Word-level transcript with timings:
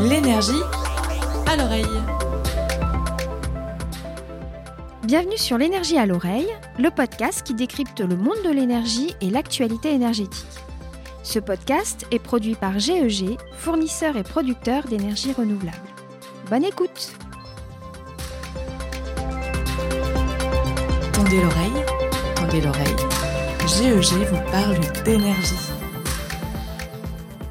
L'énergie 0.00 0.52
à 1.46 1.56
l'oreille. 1.56 1.84
Bienvenue 5.04 5.38
sur 5.38 5.56
l'énergie 5.56 5.96
à 5.96 6.04
l'oreille, 6.04 6.48
le 6.78 6.90
podcast 6.90 7.42
qui 7.42 7.54
décrypte 7.54 8.00
le 8.00 8.16
monde 8.16 8.42
de 8.44 8.50
l'énergie 8.50 9.14
et 9.22 9.30
l'actualité 9.30 9.92
énergétique. 9.92 10.44
Ce 11.22 11.38
podcast 11.38 12.06
est 12.10 12.18
produit 12.18 12.54
par 12.54 12.78
GEG, 12.78 13.38
fournisseur 13.52 14.16
et 14.16 14.24
producteur 14.24 14.84
d'énergie 14.84 15.32
renouvelable. 15.32 15.76
Bonne 16.50 16.64
écoute 16.64 17.12
Tendez 21.12 21.40
l'oreille, 21.40 21.84
tendez 22.36 22.60
l'oreille. 22.60 22.96
GEG 23.66 24.26
vous 24.30 24.50
parle 24.50 24.78
d'énergie. 25.04 25.77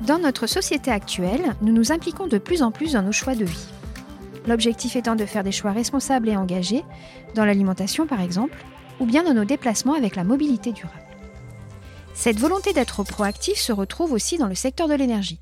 Dans 0.07 0.19
notre 0.19 0.47
société 0.47 0.89
actuelle, 0.89 1.53
nous 1.61 1.73
nous 1.73 1.91
impliquons 1.91 2.27
de 2.27 2.37
plus 2.37 2.63
en 2.63 2.71
plus 2.71 2.93
dans 2.93 3.01
nos 3.01 3.11
choix 3.11 3.35
de 3.35 3.43
vie. 3.43 3.67
L'objectif 4.47 4.95
étant 4.95 5.17
de 5.17 5.25
faire 5.25 5.43
des 5.43 5.51
choix 5.51 5.73
responsables 5.73 6.29
et 6.29 6.37
engagés, 6.37 6.85
dans 7.35 7.43
l'alimentation 7.43 8.07
par 8.07 8.21
exemple, 8.21 8.63
ou 9.01 9.05
bien 9.05 9.25
dans 9.25 9.33
nos 9.33 9.43
déplacements 9.43 9.95
avec 9.95 10.15
la 10.15 10.23
mobilité 10.23 10.71
durable. 10.71 11.03
Cette 12.13 12.39
volonté 12.39 12.71
d'être 12.71 13.03
proactif 13.03 13.57
se 13.57 13.73
retrouve 13.73 14.13
aussi 14.13 14.37
dans 14.37 14.47
le 14.47 14.55
secteur 14.55 14.87
de 14.87 14.93
l'énergie. 14.93 15.41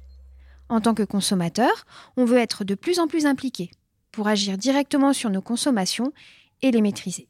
En 0.67 0.81
tant 0.81 0.95
que 0.95 1.03
consommateur, 1.03 1.85
on 2.17 2.25
veut 2.25 2.39
être 2.39 2.63
de 2.63 2.73
plus 2.73 2.97
en 2.97 3.07
plus 3.07 3.27
impliqué 3.27 3.69
pour 4.11 4.27
agir 4.27 4.57
directement 4.57 5.13
sur 5.13 5.29
nos 5.29 5.43
consommations 5.43 6.11
et 6.63 6.71
les 6.71 6.81
maîtriser. 6.81 7.27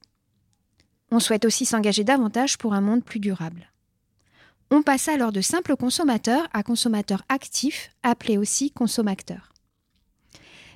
On 1.11 1.20
souhaite 1.20 1.44
aussi 1.44 1.66
s'engager 1.66 2.05
davantage 2.05 2.58
pour 2.58 2.73
un 2.73 2.81
monde 2.81 3.03
plus 3.03 3.20
durable. 3.20 3.73
On 4.71 4.81
passe 4.81 5.07
alors 5.07 5.31
de 5.31 5.41
simples 5.41 5.75
consommateurs 5.75 6.47
à 6.53 6.63
consommateurs 6.63 7.23
actifs, 7.29 7.91
appelés 8.03 8.38
aussi 8.38 8.72
consommateurs. 8.72 9.53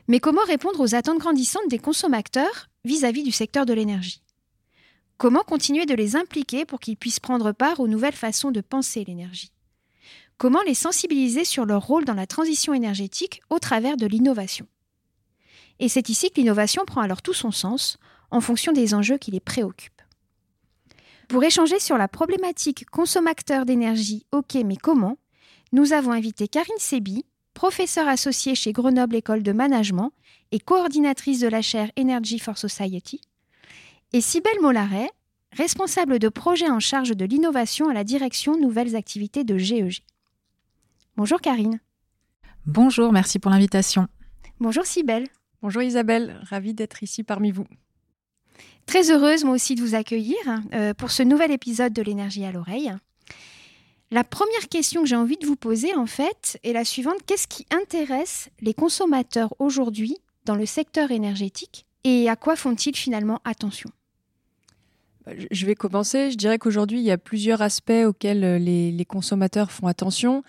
Mais 0.07 0.19
comment 0.19 0.43
répondre 0.45 0.79
aux 0.79 0.95
attentes 0.95 1.19
grandissantes 1.19 1.69
des 1.69 1.79
consommateurs 1.79 2.69
vis-à-vis 2.85 3.23
du 3.23 3.31
secteur 3.31 3.65
de 3.65 3.73
l'énergie? 3.73 4.23
Comment 5.17 5.43
continuer 5.43 5.85
de 5.85 5.95
les 5.95 6.15
impliquer 6.15 6.65
pour 6.65 6.79
qu'ils 6.79 6.97
puissent 6.97 7.19
prendre 7.19 7.51
part 7.51 7.79
aux 7.79 7.87
nouvelles 7.87 8.13
façons 8.13 8.51
de 8.51 8.61
penser 8.61 9.03
l'énergie? 9.03 9.51
Comment 10.37 10.61
les 10.61 10.73
sensibiliser 10.73 11.43
sur 11.43 11.65
leur 11.65 11.85
rôle 11.85 12.05
dans 12.05 12.13
la 12.13 12.27
transition 12.27 12.73
énergétique 12.73 13.41
au 13.49 13.59
travers 13.59 13.97
de 13.97 14.05
l'innovation? 14.05 14.65
Et 15.79 15.89
c'est 15.89 16.09
ici 16.09 16.29
que 16.29 16.39
l'innovation 16.39 16.85
prend 16.85 17.01
alors 17.01 17.21
tout 17.21 17.33
son 17.33 17.51
sens 17.51 17.97
en 18.31 18.39
fonction 18.39 18.71
des 18.71 18.93
enjeux 18.93 19.17
qui 19.17 19.31
les 19.31 19.39
préoccupent. 19.39 19.98
Pour 21.29 21.43
échanger 21.43 21.79
sur 21.79 21.99
la 21.99 22.07
problématique 22.07 22.89
consommateur 22.89 23.63
d'énergie, 23.63 24.25
ok 24.31 24.55
mais 24.65 24.77
comment, 24.77 25.19
nous 25.71 25.93
avons 25.93 26.11
invité 26.11 26.47
Karine 26.47 26.73
Sebi, 26.79 27.23
professeure 27.53 28.07
associée 28.07 28.55
chez 28.55 28.71
Grenoble 28.71 29.15
École 29.15 29.43
de 29.43 29.51
Management 29.51 30.11
et 30.51 30.59
coordinatrice 30.59 31.39
de 31.39 31.47
la 31.47 31.61
chaire 31.61 31.91
Energy 31.99 32.39
for 32.39 32.57
Society, 32.57 33.21
et 34.11 34.21
Sibelle 34.21 34.59
Mollaret, 34.59 35.11
responsable 35.51 36.17
de 36.17 36.29
projet 36.29 36.71
en 36.71 36.79
charge 36.79 37.15
de 37.15 37.25
l'innovation 37.25 37.89
à 37.89 37.93
la 37.93 38.03
direction 38.03 38.57
Nouvelles 38.57 38.95
Activités 38.95 39.43
de 39.43 39.59
GEG. 39.59 39.99
Bonjour 41.15 41.41
Karine. 41.41 41.79
Bonjour, 42.65 43.13
merci 43.13 43.37
pour 43.37 43.51
l'invitation. 43.51 44.07
Bonjour 44.59 44.87
Sibelle. 44.87 45.27
Bonjour 45.61 45.83
Isabelle, 45.83 46.41
ravie 46.49 46.73
d'être 46.73 47.03
ici 47.03 47.23
parmi 47.23 47.51
vous. 47.51 47.67
Très 48.89 49.11
heureuse 49.11 49.43
moi 49.43 49.53
aussi 49.53 49.75
de 49.75 49.81
vous 49.81 49.93
accueillir 49.93 50.35
euh, 50.73 50.95
pour 50.95 51.11
ce 51.11 51.21
nouvel 51.21 51.51
épisode 51.51 51.93
de 51.93 52.01
l'énergie 52.01 52.43
à 52.43 52.51
l'oreille. 52.51 52.91
La 54.09 54.23
première 54.23 54.67
question 54.67 55.03
que 55.03 55.07
j'ai 55.07 55.15
envie 55.15 55.37
de 55.37 55.45
vous 55.45 55.55
poser 55.55 55.93
en 55.93 56.07
fait 56.07 56.57
est 56.63 56.73
la 56.73 56.83
suivante. 56.83 57.19
Qu'est-ce 57.27 57.45
qui 57.47 57.67
intéresse 57.69 58.49
les 58.61 58.73
consommateurs 58.73 59.53
aujourd'hui 59.59 60.17
dans 60.45 60.55
le 60.55 60.65
secteur 60.65 61.11
énergétique 61.11 61.85
et 62.03 62.29
à 62.29 62.35
quoi 62.35 62.55
font-ils 62.55 62.95
finalement 62.95 63.41
attention? 63.45 63.91
Je 65.51 65.65
vais 65.65 65.75
commencer. 65.75 66.31
Je 66.31 66.37
dirais 66.37 66.57
qu'aujourd'hui, 66.57 66.99
il 66.99 67.05
y 67.05 67.11
a 67.11 67.17
plusieurs 67.17 67.61
aspects 67.61 67.91
auxquels 68.05 68.43
euh, 68.43 68.57
les, 68.57 69.05
consommateurs 69.05 69.71
font 69.71 69.87
attention. 69.87 70.43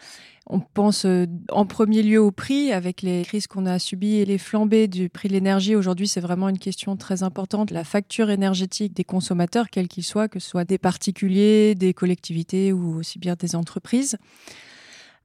On 0.46 0.60
pense 0.60 1.04
euh, 1.04 1.26
en 1.50 1.64
premier 1.64 2.02
lieu 2.02 2.20
au 2.20 2.30
prix, 2.30 2.72
avec 2.72 3.02
les 3.02 3.22
crises 3.22 3.46
qu'on 3.46 3.66
a 3.66 3.78
subies 3.78 4.16
et 4.16 4.24
les 4.24 4.38
flambées 4.38 4.88
du 4.88 5.08
prix 5.08 5.28
de 5.28 5.34
l'énergie. 5.34 5.76
Aujourd'hui, 5.76 6.08
c'est 6.08 6.20
vraiment 6.20 6.48
une 6.48 6.58
question 6.58 6.96
très 6.96 7.22
importante. 7.22 7.70
La 7.70 7.84
facture 7.84 8.30
énergétique 8.30 8.94
des 8.94 9.04
consommateurs, 9.04 9.70
quels 9.70 9.88
qu'ils 9.88 10.04
soient, 10.04 10.28
que 10.28 10.38
ce 10.38 10.48
soit 10.48 10.64
des 10.64 10.78
particuliers, 10.78 11.74
des 11.74 11.94
collectivités 11.94 12.72
ou 12.72 12.98
aussi 12.98 13.18
bien 13.18 13.36
des 13.38 13.54
entreprises. 13.54 14.16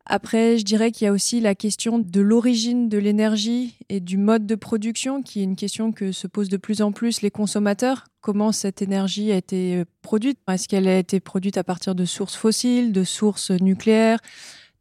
Après, 0.08 0.58
je 0.58 0.64
dirais 0.64 0.92
qu'il 0.92 1.06
y 1.06 1.08
a 1.08 1.12
aussi 1.12 1.40
la 1.40 1.56
question 1.56 1.98
de 1.98 2.22
l'origine 2.22 2.90
de 2.90 2.98
l'énergie 3.00 3.80
et 3.90 4.00
du 4.00 4.18
mode 4.18 4.46
de 4.46 4.56
production, 4.56 5.24
qui 5.24 5.40
est 5.40 5.44
une 5.44 5.56
question 5.56 5.92
que 5.92 6.12
se 6.12 6.28
posent 6.28 6.50
de 6.50 6.58
plus 6.58 6.84
en 6.84 6.92
plus 6.92 7.22
les 7.22 7.32
consommateurs. 7.32 8.06
Comment 8.22 8.52
cette 8.52 8.84
énergie 8.84 9.32
a 9.32 9.36
été 9.36 9.78
euh, 9.78 9.86
produite? 10.04 10.38
Est-ce 10.48 10.68
qu'elle 10.68 10.88
a 10.88 11.00
été 11.00 11.20
produite 11.20 11.58
à 11.58 11.64
partir 11.64 11.96
de 11.96 12.06
sources 12.06 12.36
fossiles, 12.36 12.92
de 12.92 13.04
sources 13.04 13.52
nucléaires 13.52 14.20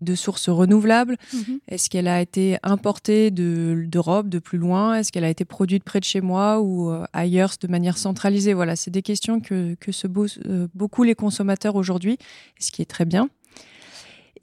de 0.00 0.14
sources 0.14 0.48
renouvelables? 0.48 1.16
Mhm. 1.32 1.60
Est-ce 1.68 1.90
qu'elle 1.90 2.08
a 2.08 2.20
été 2.20 2.58
importée 2.62 3.30
d'Europe, 3.30 4.28
de, 4.28 4.38
plus 4.38 4.58
loin? 4.58 4.96
Est-ce 4.96 5.10
qu'elle 5.10 5.24
a 5.24 5.30
été 5.30 5.44
produite 5.44 5.82
près 5.82 5.98
de 5.98 6.04
chez 6.04 6.20
moi 6.20 6.60
ou 6.60 6.90
euh, 6.90 7.04
ailleurs 7.12 7.54
de 7.60 7.66
manière 7.66 7.98
centralisée? 7.98 8.52
Voilà, 8.52 8.76
c'est 8.76 8.90
des 8.90 9.02
questions 9.02 9.40
que, 9.40 9.76
se 9.90 10.06
posent 10.06 10.38
euh, 10.46 10.68
beaucoup 10.74 11.02
les 11.02 11.14
consommateurs 11.14 11.74
aujourd'hui, 11.76 12.18
ce 12.60 12.70
qui 12.70 12.82
est 12.82 12.86
très 12.86 13.04
bien. 13.04 13.28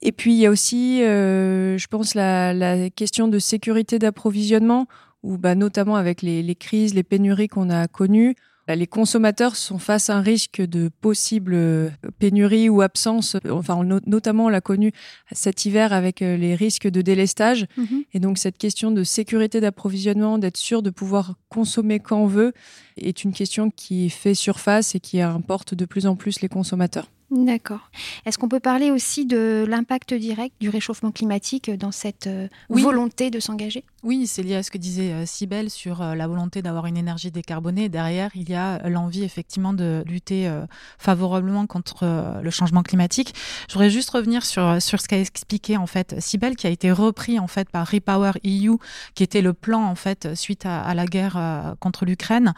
Et 0.02 0.12
puis 0.12 0.34
il 0.34 0.38
y 0.38 0.46
a 0.46 0.50
aussi, 0.50 1.02
euh, 1.02 1.78
je 1.78 1.86
pense, 1.86 2.14
la, 2.14 2.90
question 2.90 3.28
de 3.28 3.38
sécurité 3.38 3.98
d'approvisionnement, 3.98 4.86
où 5.22 5.38
bah, 5.38 5.54
notamment 5.54 5.96
avec 5.96 6.22
les, 6.22 6.42
les 6.42 6.54
crises, 6.56 6.94
les 6.94 7.04
pénuries 7.04 7.48
qu'on 7.48 7.70
a 7.70 7.86
connues, 7.86 8.34
les 8.68 8.86
consommateurs 8.86 9.56
sont 9.56 9.78
face 9.78 10.10
à 10.10 10.16
un 10.16 10.20
risque 10.20 10.60
de 10.60 10.88
possible 11.00 11.54
euh, 11.54 11.90
pénurie 12.18 12.68
ou 12.68 12.80
absence. 12.80 13.36
Enfin, 13.50 13.82
notamment, 14.06 14.46
on 14.46 14.48
l'a 14.48 14.60
connu 14.60 14.92
cet 15.32 15.64
hiver 15.64 15.92
avec 15.92 16.22
euh, 16.22 16.36
les 16.36 16.54
risques 16.54 16.88
de 16.88 17.02
délestage. 17.02 17.66
Mhm. 17.76 18.04
Et 18.14 18.20
donc, 18.20 18.38
cette 18.38 18.58
question 18.58 18.90
de 18.90 19.04
sécurité 19.04 19.60
d'approvisionnement, 19.60 20.38
d'être 20.38 20.56
sûr 20.56 20.82
de 20.82 20.90
pouvoir 20.90 21.34
consommer 21.48 22.00
quand 22.00 22.18
on 22.18 22.26
veut, 22.26 22.52
est 22.96 23.24
une 23.24 23.32
question 23.32 23.70
qui 23.70 24.10
fait 24.10 24.34
surface 24.34 24.94
et 24.94 25.00
qui 25.00 25.20
importe 25.20 25.74
de 25.74 25.84
plus 25.84 26.06
en 26.06 26.16
plus 26.16 26.40
les 26.40 26.48
consommateurs. 26.48 27.10
D'accord. 27.32 27.90
Est-ce 28.26 28.36
qu'on 28.36 28.48
peut 28.50 28.60
parler 28.60 28.90
aussi 28.90 29.24
de 29.24 29.64
l'impact 29.66 30.12
direct 30.12 30.54
du 30.60 30.68
réchauffement 30.68 31.10
climatique 31.10 31.70
dans 31.70 31.90
cette 31.90 32.26
euh, 32.26 32.46
volonté 32.68 33.30
de 33.30 33.40
s'engager? 33.40 33.84
Oui, 34.02 34.26
c'est 34.26 34.42
lié 34.42 34.56
à 34.56 34.62
ce 34.62 34.70
que 34.70 34.76
disait 34.76 35.12
euh, 35.12 35.68
sur 35.68 36.02
euh, 36.02 36.14
la 36.14 36.26
volonté 36.26 36.60
d'avoir 36.60 36.84
une 36.84 36.98
énergie 36.98 37.30
décarbonée. 37.30 37.88
Derrière, 37.88 38.30
il 38.34 38.50
y 38.50 38.54
a 38.54 38.86
l'envie 38.86 39.24
effectivement 39.24 39.72
de 39.72 40.04
lutter 40.06 40.50
favorablement 40.98 41.66
contre 41.66 42.40
le 42.42 42.50
changement 42.50 42.82
climatique. 42.82 43.34
Je 43.68 43.74
voudrais 43.74 43.90
juste 43.90 44.10
revenir 44.10 44.44
sur, 44.44 44.82
sur 44.82 45.00
ce 45.00 45.08
qu'a 45.08 45.18
expliqué 45.18 45.78
en 45.78 45.86
fait 45.86 46.20
Sibel, 46.20 46.56
qui 46.56 46.66
a 46.66 46.70
été 46.70 46.92
repris 46.92 47.38
en 47.38 47.46
fait 47.46 47.70
par 47.70 47.88
Repower 47.88 48.32
EU, 48.44 48.76
qui 49.14 49.22
était 49.22 49.40
le 49.40 49.52
plan 49.54 49.82
en 49.82 49.94
fait 49.94 50.34
suite 50.34 50.66
à, 50.66 50.82
à 50.82 50.94
la 50.94 51.06
guerre 51.06 51.74
contre 51.80 52.04
l'Ukraine, 52.04 52.52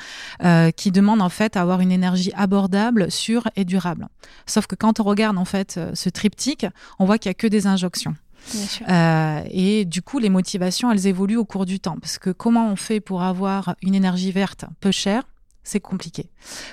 qui 0.76 0.91
demande 0.91 1.20
en 1.20 1.28
fait 1.28 1.56
à 1.56 1.62
avoir 1.62 1.80
une 1.80 1.92
énergie 1.92 2.32
abordable, 2.34 3.10
sûre 3.10 3.48
et 3.56 3.64
durable. 3.64 4.08
Sauf 4.46 4.63
que 4.66 4.75
quand 4.75 5.00
on 5.00 5.04
regarde 5.04 5.38
en 5.38 5.44
fait 5.44 5.76
euh, 5.76 5.91
ce 5.94 6.08
triptyque, 6.08 6.66
on 6.98 7.04
voit 7.04 7.19
qu'il 7.19 7.30
y 7.30 7.30
a 7.30 7.34
que 7.34 7.47
des 7.47 7.66
injonctions. 7.66 8.14
Euh, 8.88 9.42
et 9.50 9.84
du 9.84 10.02
coup, 10.02 10.19
les 10.19 10.28
motivations, 10.28 10.92
elles 10.92 11.06
évoluent 11.06 11.36
au 11.36 11.44
cours 11.44 11.66
du 11.66 11.80
temps. 11.80 11.97
Parce 12.00 12.19
que 12.19 12.30
comment 12.30 12.69
on 12.70 12.76
fait 12.76 13.00
pour 13.00 13.22
avoir 13.22 13.74
une 13.82 13.94
énergie 13.94 14.32
verte 14.32 14.66
peu 14.80 14.91
chère 14.91 15.24
c'est 15.64 15.80
compliqué. 15.80 16.30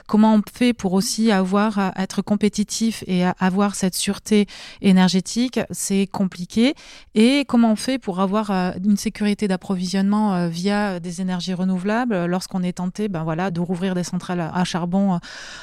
Comment 0.07 0.35
on 0.35 0.41
fait 0.53 0.73
pour 0.73 0.93
aussi 0.93 1.31
avoir 1.31 1.79
à 1.79 1.93
être 1.97 2.21
compétitif 2.21 3.03
et 3.07 3.23
avoir 3.39 3.75
cette 3.75 3.95
sûreté 3.95 4.47
énergétique, 4.81 5.59
c'est 5.71 6.07
compliqué. 6.07 6.75
Et 7.15 7.45
comment 7.47 7.71
on 7.71 7.75
fait 7.75 7.97
pour 7.97 8.19
avoir 8.19 8.51
euh, 8.51 8.71
une 8.83 8.97
sécurité 8.97 9.47
d'approvisionnement 9.47 10.35
euh, 10.35 10.47
via 10.47 10.99
des 10.99 11.21
énergies 11.21 11.53
renouvelables 11.53 12.25
lorsqu'on 12.25 12.63
est 12.63 12.73
tenté, 12.73 13.07
ben 13.07 13.23
voilà, 13.23 13.51
de 13.51 13.59
rouvrir 13.59 13.95
des 13.95 14.03
centrales 14.03 14.41
à 14.53 14.63
charbon 14.63 15.15
euh, 15.15 15.17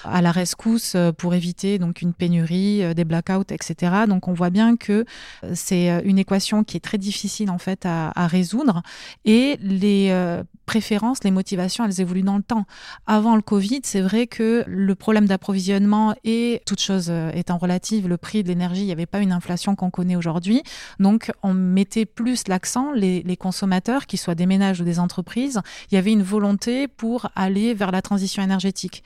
à 0.04 0.22
la 0.22 0.32
rescousse 0.32 0.96
pour 1.18 1.34
éviter 1.34 1.78
donc 1.78 2.02
une 2.02 2.14
pénurie, 2.14 2.94
des 2.94 3.04
blackouts, 3.04 3.52
etc. 3.52 4.04
Donc 4.08 4.28
on 4.28 4.32
voit 4.32 4.50
bien 4.50 4.76
que 4.76 5.04
c'est 5.54 6.02
une 6.04 6.18
équation 6.18 6.64
qui 6.64 6.76
est 6.76 6.80
très 6.80 6.98
difficile 6.98 7.50
en 7.50 7.58
fait 7.58 7.84
à, 7.84 8.12
à 8.14 8.26
résoudre 8.26 8.82
et 9.24 9.58
les 9.60 10.10
préférences, 10.68 11.24
les 11.24 11.30
motivations, 11.30 11.86
elles 11.86 12.02
évoluent 12.02 12.22
dans 12.22 12.36
le 12.36 12.42
temps. 12.42 12.66
Avant 13.06 13.36
le 13.36 13.40
Covid, 13.40 13.80
c'est 13.84 14.02
vrai 14.02 14.26
que 14.26 14.64
le 14.66 14.94
problème 14.94 15.24
d'approvisionnement 15.24 16.14
et 16.24 16.60
toute 16.66 16.80
chose 16.80 17.06
euh, 17.08 17.30
étant 17.32 17.56
relative, 17.56 18.06
le 18.06 18.18
prix 18.18 18.42
de 18.42 18.48
l'énergie, 18.48 18.82
il 18.82 18.86
n'y 18.86 18.92
avait 18.92 19.06
pas 19.06 19.20
une 19.20 19.32
inflation 19.32 19.74
qu'on 19.76 19.88
connaît 19.88 20.14
aujourd'hui. 20.14 20.62
Donc, 21.00 21.32
on 21.42 21.54
mettait 21.54 22.04
plus 22.04 22.48
l'accent, 22.48 22.92
les, 22.92 23.22
les 23.22 23.36
consommateurs, 23.38 24.04
qu'ils 24.04 24.18
soient 24.18 24.34
des 24.34 24.44
ménages 24.44 24.82
ou 24.82 24.84
des 24.84 24.98
entreprises, 25.00 25.62
il 25.90 25.94
y 25.94 25.98
avait 25.98 26.12
une 26.12 26.22
volonté 26.22 26.86
pour 26.86 27.30
aller 27.34 27.72
vers 27.72 27.90
la 27.90 28.02
transition 28.02 28.42
énergétique. 28.42 29.02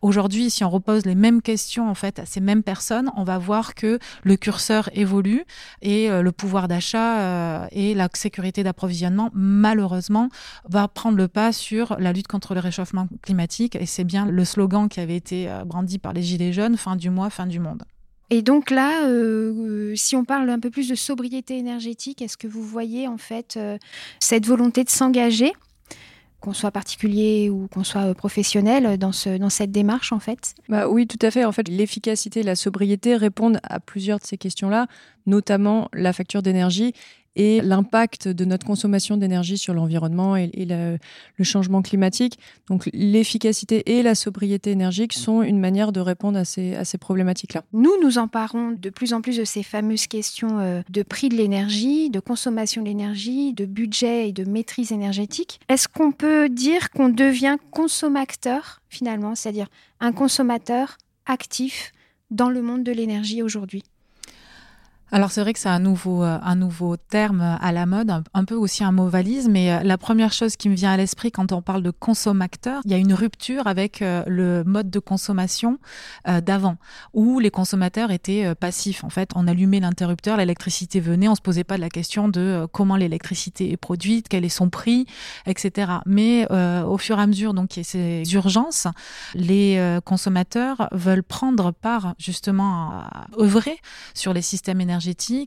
Aujourd'hui, 0.00 0.48
si 0.48 0.64
on 0.64 0.70
repose 0.70 1.04
les 1.04 1.14
mêmes 1.14 1.42
questions 1.42 1.90
en 1.90 1.94
fait 1.94 2.20
à 2.20 2.24
ces 2.24 2.40
mêmes 2.40 2.62
personnes, 2.62 3.10
on 3.16 3.24
va 3.24 3.36
voir 3.36 3.74
que 3.74 3.98
le 4.22 4.36
curseur 4.36 4.88
évolue 4.94 5.44
et 5.82 6.10
euh, 6.10 6.22
le 6.22 6.32
pouvoir 6.32 6.68
d'achat 6.68 7.18
euh, 7.18 7.66
et 7.70 7.92
la 7.92 8.08
sécurité 8.14 8.62
d'approvisionnement, 8.62 9.28
malheureusement, 9.34 10.30
va 10.70 10.88
prendre 10.88 11.01
le 11.10 11.28
pas 11.28 11.52
sur 11.52 11.96
la 11.98 12.12
lutte 12.12 12.28
contre 12.28 12.54
le 12.54 12.60
réchauffement 12.60 13.08
climatique. 13.22 13.76
Et 13.76 13.86
c'est 13.86 14.04
bien 14.04 14.26
le 14.26 14.44
slogan 14.44 14.88
qui 14.88 15.00
avait 15.00 15.16
été 15.16 15.50
euh, 15.50 15.64
brandi 15.64 15.98
par 15.98 16.12
les 16.12 16.22
Gilets 16.22 16.52
jaunes, 16.52 16.76
fin 16.76 16.96
du 16.96 17.10
mois, 17.10 17.30
fin 17.30 17.46
du 17.46 17.58
monde. 17.58 17.82
Et 18.30 18.40
donc 18.40 18.70
là, 18.70 19.06
si 19.94 20.16
on 20.16 20.24
parle 20.24 20.48
un 20.48 20.58
peu 20.58 20.70
plus 20.70 20.88
de 20.88 20.94
sobriété 20.94 21.58
énergétique, 21.58 22.22
est-ce 22.22 22.38
que 22.38 22.46
vous 22.46 22.62
voyez 22.62 23.06
en 23.06 23.18
fait 23.18 23.58
cette 24.20 24.46
volonté 24.46 24.84
de 24.84 24.88
s'engager 24.88 25.52
qu'on 26.42 26.52
soit 26.52 26.72
particulier 26.72 27.48
ou 27.48 27.68
qu'on 27.68 27.84
soit 27.84 28.10
euh, 28.10 28.14
professionnel 28.14 28.98
dans, 28.98 29.12
ce, 29.12 29.38
dans 29.38 29.48
cette 29.48 29.70
démarche 29.70 30.12
en 30.12 30.18
fait? 30.18 30.54
Bah 30.68 30.88
Oui, 30.88 31.06
tout 31.06 31.24
à 31.24 31.30
fait. 31.30 31.44
En 31.44 31.52
fait, 31.52 31.68
l'efficacité 31.68 32.40
et 32.40 32.42
la 32.42 32.56
sobriété 32.56 33.16
répondent 33.16 33.60
à 33.62 33.80
plusieurs 33.80 34.18
de 34.18 34.24
ces 34.24 34.36
questions-là, 34.36 34.88
notamment 35.26 35.88
la 35.92 36.12
facture 36.12 36.42
d'énergie 36.42 36.94
et 37.36 37.60
l'impact 37.60 38.28
de 38.28 38.44
notre 38.44 38.66
consommation 38.66 39.16
d'énergie 39.16 39.56
sur 39.58 39.74
l'environnement 39.74 40.36
et, 40.36 40.50
le, 40.54 40.98
changement 41.42 41.82
climatique. 41.82 42.38
Donc 42.68 42.88
l'efficacité 42.92 43.98
et 43.98 44.02
la 44.02 44.14
sobriété 44.14 44.70
énergique 44.70 45.12
sont 45.12 45.42
une 45.42 45.58
manière 45.58 45.92
de 45.92 46.00
répondre 46.00 46.38
à 46.38 46.44
ces, 46.44 46.74
à 46.74 46.84
ces 46.84 46.98
problématiques-là. 46.98 47.64
Nous, 47.72 47.92
nous 48.02 48.18
emparons 48.18 48.70
de 48.70 48.90
plus 48.90 49.12
en 49.12 49.20
plus 49.22 49.36
de 49.36 49.44
ces 49.44 49.62
fameuses 49.62 50.06
questions 50.06 50.60
euh, 50.60 50.82
de 50.88 51.02
prix 51.02 51.28
de 51.28 51.34
l'énergie, 51.34 52.10
de 52.10 52.20
consommation 52.20 52.82
de 52.82 52.86
l'énergie, 52.86 53.52
de 53.52 53.64
budget 53.64 54.28
et 54.28 54.32
de 54.32 54.44
maîtrise 54.44 54.92
énergétique. 54.92 55.60
Est-ce 55.68 55.88
qu'on 55.88 56.12
peut 56.12 56.48
dire 56.48 56.90
qu'on 56.90 57.08
devient 57.08 57.56
consommateur 57.70 58.82
finalement, 58.88 59.34
c'est-à-dire 59.34 59.68
un 60.00 60.12
consommateur 60.12 60.98
actif 61.26 61.92
dans 62.30 62.50
le 62.50 62.62
monde 62.62 62.84
de 62.84 62.92
l'énergie 62.92 63.42
aujourd'hui? 63.42 63.82
Alors 65.14 65.30
c'est 65.30 65.42
vrai 65.42 65.52
que 65.52 65.58
c'est 65.58 65.68
un 65.68 65.78
nouveau, 65.78 66.24
euh, 66.24 66.38
un 66.42 66.54
nouveau 66.54 66.96
terme 66.96 67.42
à 67.60 67.70
la 67.70 67.84
mode, 67.84 68.10
un, 68.32 68.44
peu 68.46 68.54
aussi 68.54 68.82
un 68.82 68.92
mot 68.92 69.08
valise, 69.08 69.46
mais 69.46 69.70
euh, 69.70 69.82
la 69.82 69.98
première 69.98 70.32
chose 70.32 70.56
qui 70.56 70.70
me 70.70 70.74
vient 70.74 70.90
à 70.90 70.96
l'esprit 70.96 71.30
quand 71.30 71.52
on 71.52 71.60
parle 71.60 71.82
de 71.82 71.90
consommateur, 71.90 72.80
il 72.86 72.92
y 72.92 72.94
a 72.94 72.96
une 72.96 73.12
rupture 73.12 73.66
avec 73.66 74.00
euh, 74.00 74.24
le 74.26 74.64
mode 74.64 74.88
de 74.88 74.98
consommation 74.98 75.78
d'avant, 76.24 76.76
où 77.12 77.40
les 77.40 77.50
consommateurs 77.50 78.10
étaient 78.10 78.54
passifs. 78.54 79.04
En 79.04 79.10
fait, 79.10 79.30
on 79.34 79.46
allumait 79.46 79.80
l'interrupteur, 79.80 80.36
l'électricité 80.36 81.00
venait, 81.00 81.28
on 81.28 81.34
se 81.34 81.40
posait 81.40 81.64
pas 81.64 81.76
de 81.76 81.80
la 81.80 81.90
question 81.90 82.28
de 82.28 82.66
comment 82.72 82.96
l'électricité 82.96 83.70
est 83.70 83.76
produite, 83.76 84.28
quel 84.28 84.44
est 84.44 84.48
son 84.48 84.70
prix, 84.70 85.06
etc. 85.46 85.92
Mais 86.06 86.46
au 86.50 86.96
fur 86.96 87.18
et 87.18 87.22
à 87.22 87.26
mesure, 87.26 87.54
donc 87.54 87.76
il 87.76 87.80
y 87.80 87.82
a 87.82 87.84
ces 87.84 88.34
urgences, 88.34 88.86
les 89.34 89.98
consommateurs 90.04 90.88
veulent 90.92 91.24
prendre 91.24 91.72
part 91.72 92.14
justement 92.18 92.90
à 92.92 93.26
œuvrer 93.38 93.78
sur 94.14 94.32
les 94.32 94.42
systèmes 94.42 94.80
énergétiques 94.80 95.01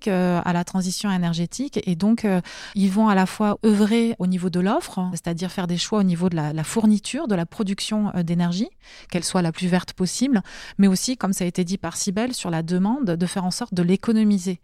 euh, 0.07 0.41
à 0.43 0.53
la 0.53 0.63
transition 0.63 1.11
énergétique. 1.11 1.79
Et 1.85 1.95
donc, 1.95 2.25
euh, 2.25 2.41
ils 2.75 2.89
vont 2.89 3.07
à 3.07 3.15
la 3.15 3.25
fois 3.25 3.57
œuvrer 3.65 4.15
au 4.19 4.27
niveau 4.27 4.49
de 4.49 4.59
l'offre, 4.59 4.99
c'est-à-dire 5.11 5.51
faire 5.51 5.67
des 5.67 5.77
choix 5.77 5.99
au 5.99 6.03
niveau 6.03 6.29
de 6.29 6.35
la, 6.35 6.63
fourniture, 6.63 7.27
de 7.27 7.35
la 7.35 7.45
production 7.45 8.11
euh, 8.15 8.23
d'énergie, 8.23 8.69
qu'elle 9.11 9.23
soit 9.23 9.41
la 9.41 9.51
plus 9.51 9.67
verte 9.67 9.93
possible, 9.93 10.41
mais 10.77 10.87
aussi, 10.87 11.17
comme 11.17 11.33
ça 11.33 11.43
a 11.43 11.47
été 11.47 11.63
dit 11.63 11.77
par 11.77 11.97
Sibel, 11.97 12.33
sur 12.33 12.49
la 12.49 12.63
demande, 12.63 13.05
de 13.05 13.25
faire 13.25 13.45
en 13.45 13.51
sorte 13.51 13.73
de 13.73 13.83
l'économiser. 13.83 14.59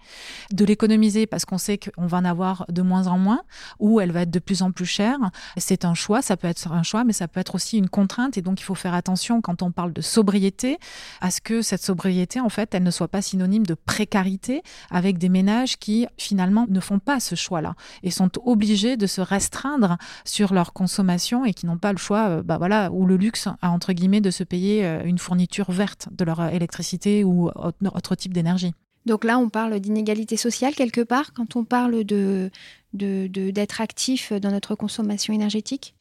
De 0.51 0.65
l'économiser 0.65 1.27
parce 1.27 1.45
qu'on 1.45 1.57
sait 1.57 1.77
qu'on 1.77 2.07
va 2.07 2.17
en 2.17 2.25
avoir 2.25 2.65
de 2.69 2.81
moins 2.81 3.07
en 3.07 3.17
moins, 3.17 3.41
ou 3.79 3.99
elle 3.99 4.11
va 4.11 4.21
être 4.21 4.31
de 4.31 4.39
plus 4.39 4.61
en 4.61 4.71
plus 4.71 4.85
chère. 4.85 5.19
C'est 5.57 5.85
un 5.85 5.93
choix, 5.93 6.21
ça 6.21 6.37
peut 6.37 6.47
être 6.47 6.71
un 6.71 6.83
choix, 6.83 7.03
mais 7.03 7.13
ça 7.13 7.27
peut 7.27 7.39
être 7.39 7.55
aussi 7.55 7.77
une 7.77 7.89
contrainte. 7.89 8.37
Et 8.37 8.41
donc, 8.41 8.59
il 8.59 8.63
faut 8.63 8.75
faire 8.75 8.93
attention 8.93 9.41
quand 9.41 9.61
on 9.61 9.71
parle 9.71 9.93
de 9.93 10.01
sobriété, 10.01 10.77
à 11.21 11.31
ce 11.31 11.41
que 11.41 11.61
cette 11.61 11.83
sobriété, 11.83 12.39
en 12.39 12.49
fait, 12.49 12.73
elle 12.75 12.83
ne 12.83 12.91
soit 12.91 13.07
pas 13.07 13.21
synonyme 13.21 13.65
de 13.65 13.73
précarité, 13.73 14.63
avec 14.89 15.17
des 15.17 15.29
ménages 15.29 15.77
qui 15.77 16.07
finalement 16.17 16.65
ne 16.69 16.79
font 16.79 16.99
pas 16.99 17.19
ce 17.19 17.35
choix-là 17.35 17.75
et 18.03 18.11
sont 18.11 18.31
obligés 18.45 18.97
de 18.97 19.07
se 19.07 19.21
restreindre 19.21 19.97
sur 20.25 20.53
leur 20.53 20.73
consommation 20.73 21.45
et 21.45 21.53
qui 21.53 21.65
n'ont 21.65 21.77
pas 21.77 21.91
le 21.91 21.97
choix, 21.97 22.27
euh, 22.29 22.43
bah 22.43 22.57
voilà, 22.57 22.91
ou 22.91 23.05
le 23.05 23.17
luxe, 23.17 23.47
entre 23.61 23.93
guillemets, 23.93 24.21
de 24.21 24.31
se 24.31 24.43
payer 24.43 24.85
euh, 24.85 25.03
une 25.03 25.17
fourniture 25.17 25.71
verte 25.71 26.09
de 26.11 26.23
leur 26.23 26.41
électricité 26.53 27.23
ou 27.23 27.49
autre 27.49 28.15
type 28.15 28.33
d'énergie. 28.33 28.73
Donc 29.05 29.23
là, 29.23 29.39
on 29.39 29.49
parle 29.49 29.79
d'inégalité 29.79 30.37
sociale 30.37 30.75
quelque 30.75 31.01
part 31.01 31.33
quand 31.33 31.55
on 31.55 31.63
parle 31.63 32.03
d'être 32.03 33.81
actif 33.81 34.31
dans 34.33 34.51
notre 34.51 34.75
consommation 34.75 35.33
énergétique? 35.33 35.95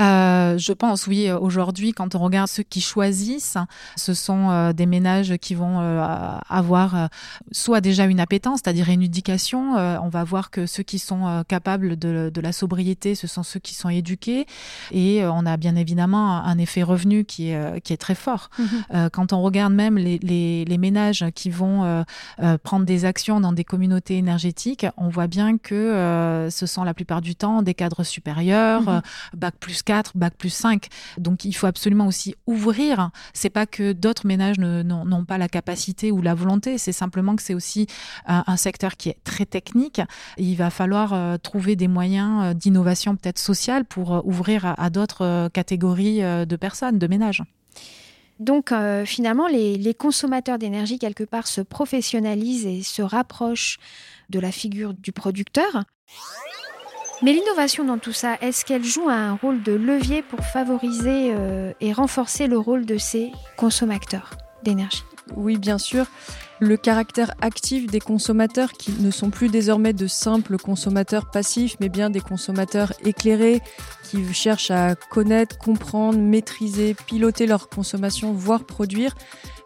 Euh, 0.00 0.58
je 0.58 0.72
pense, 0.72 1.06
oui, 1.06 1.30
aujourd'hui, 1.30 1.92
quand 1.92 2.14
on 2.14 2.18
regarde 2.18 2.48
ceux 2.48 2.62
qui 2.62 2.80
choisissent, 2.80 3.56
ce 3.96 4.14
sont 4.14 4.50
euh, 4.50 4.72
des 4.72 4.86
ménages 4.86 5.36
qui 5.38 5.54
vont 5.54 5.80
euh, 5.80 6.04
avoir 6.48 7.08
soit 7.52 7.80
déjà 7.80 8.04
une 8.04 8.20
appétence, 8.20 8.60
c'est-à-dire 8.62 8.88
une 8.88 9.02
éducation. 9.02 9.74
on 9.74 10.08
va 10.08 10.24
voir 10.24 10.50
que 10.50 10.66
ceux 10.66 10.82
qui 10.82 10.98
sont 10.98 11.44
capables 11.48 11.96
de, 11.96 12.30
de, 12.32 12.40
la 12.40 12.52
sobriété, 12.52 13.14
ce 13.14 13.26
sont 13.26 13.42
ceux 13.42 13.60
qui 13.60 13.74
sont 13.74 13.88
éduqués. 13.88 14.46
Et 14.90 15.24
on 15.24 15.46
a 15.46 15.56
bien 15.56 15.76
évidemment 15.76 16.44
un 16.44 16.58
effet 16.58 16.82
revenu 16.82 17.24
qui 17.24 17.50
est, 17.50 17.80
qui 17.82 17.92
est 17.92 17.96
très 17.98 18.14
fort. 18.14 18.50
Mhm. 18.58 19.10
quand 19.10 19.32
on 19.32 19.42
regarde 19.42 19.72
même 19.72 19.96
les, 19.96 20.18
les, 20.18 20.64
les 20.64 20.78
ménages 20.78 21.24
qui 21.34 21.50
vont 21.50 22.04
prendre 22.62 22.84
des 22.84 23.04
actions 23.04 23.40
dans 23.40 23.52
des 23.52 23.64
communautés 23.64 24.18
énergétiques, 24.18 24.86
on 24.96 25.08
voit 25.08 25.26
bien 25.26 25.58
que 25.58 26.48
ce 26.50 26.66
sont 26.66 26.84
la 26.84 26.94
plupart 26.94 27.20
du 27.20 27.34
temps 27.34 27.62
des 27.62 27.74
cadres 27.74 28.04
supérieurs, 28.04 28.82
mhm. 28.82 29.02
bac 29.34 29.54
plus 29.58 29.83
4, 29.84 30.16
bac 30.16 30.34
plus 30.36 30.52
5. 30.52 30.88
Donc 31.18 31.44
il 31.44 31.52
faut 31.52 31.66
absolument 31.66 32.06
aussi 32.06 32.34
ouvrir. 32.46 33.10
C'est 33.32 33.50
pas 33.50 33.66
que 33.66 33.92
d'autres 33.92 34.26
ménages 34.26 34.58
n'ont 34.58 35.24
pas 35.24 35.38
la 35.38 35.48
capacité 35.48 36.10
ou 36.10 36.22
la 36.22 36.34
volonté, 36.34 36.78
c'est 36.78 36.92
simplement 36.92 37.36
que 37.36 37.42
c'est 37.42 37.54
aussi 37.54 37.86
un, 38.26 38.56
secteur 38.56 38.96
qui 38.96 39.08
est 39.10 39.18
très 39.24 39.46
technique. 39.46 40.00
il 40.38 40.54
va 40.56 40.70
falloir 40.70 41.12
euh, 41.12 41.36
trouver 41.36 41.76
des 41.76 41.88
moyens 41.88 42.44
euh, 42.44 42.54
d'innovation 42.54 43.16
peut-être 43.16 43.38
sociale 43.38 43.84
pour 43.84 44.14
euh, 44.14 44.20
ouvrir 44.24 44.74
à, 44.78 44.90
d'autres 44.90 45.48
catégories 45.52 46.20
de 46.20 46.56
personnes, 46.56 46.98
de 46.98 47.06
ménages. 47.06 47.42
Donc 48.38 48.72
finalement, 49.04 49.48
les 49.48 49.94
consommateurs 49.94 50.58
d'énergie, 50.58 50.98
quelque 50.98 51.24
part, 51.24 51.46
se 51.46 51.60
professionnalisent 51.60 52.66
et 52.66 52.82
se 52.82 53.02
rapprochent 53.02 53.78
de 54.30 54.38
la 54.38 54.52
figure 54.52 54.94
du 54.94 55.12
producteur. 55.12 55.84
Mais 57.22 57.32
l'innovation 57.32 57.84
dans 57.84 57.98
tout 57.98 58.12
ça, 58.12 58.36
est-ce 58.40 58.64
qu'elle 58.64 58.84
joue 58.84 59.08
un 59.08 59.34
rôle 59.34 59.62
de 59.62 59.72
levier 59.72 60.22
pour 60.22 60.40
favoriser 60.40 61.32
euh, 61.32 61.72
et 61.80 61.92
renforcer 61.92 62.46
le 62.46 62.58
rôle 62.58 62.86
de 62.86 62.98
ces 62.98 63.32
consommateurs 63.56 64.30
d'énergie? 64.62 65.04
Oui, 65.36 65.56
bien 65.56 65.78
sûr. 65.78 66.06
Le 66.60 66.76
caractère 66.76 67.32
actif 67.40 67.86
des 67.86 68.00
consommateurs 68.00 68.72
qui 68.72 68.92
ne 68.92 69.10
sont 69.10 69.30
plus 69.30 69.48
désormais 69.48 69.92
de 69.92 70.06
simples 70.06 70.56
consommateurs 70.58 71.30
passifs, 71.30 71.76
mais 71.80 71.88
bien 71.88 72.10
des 72.10 72.20
consommateurs 72.20 72.92
éclairés 73.04 73.60
qui 74.04 74.32
cherchent 74.32 74.70
à 74.70 74.94
connaître, 74.94 75.58
comprendre, 75.58 76.18
maîtriser, 76.18 76.94
piloter 77.06 77.46
leur 77.46 77.68
consommation, 77.68 78.32
voire 78.32 78.64
produire, 78.64 79.14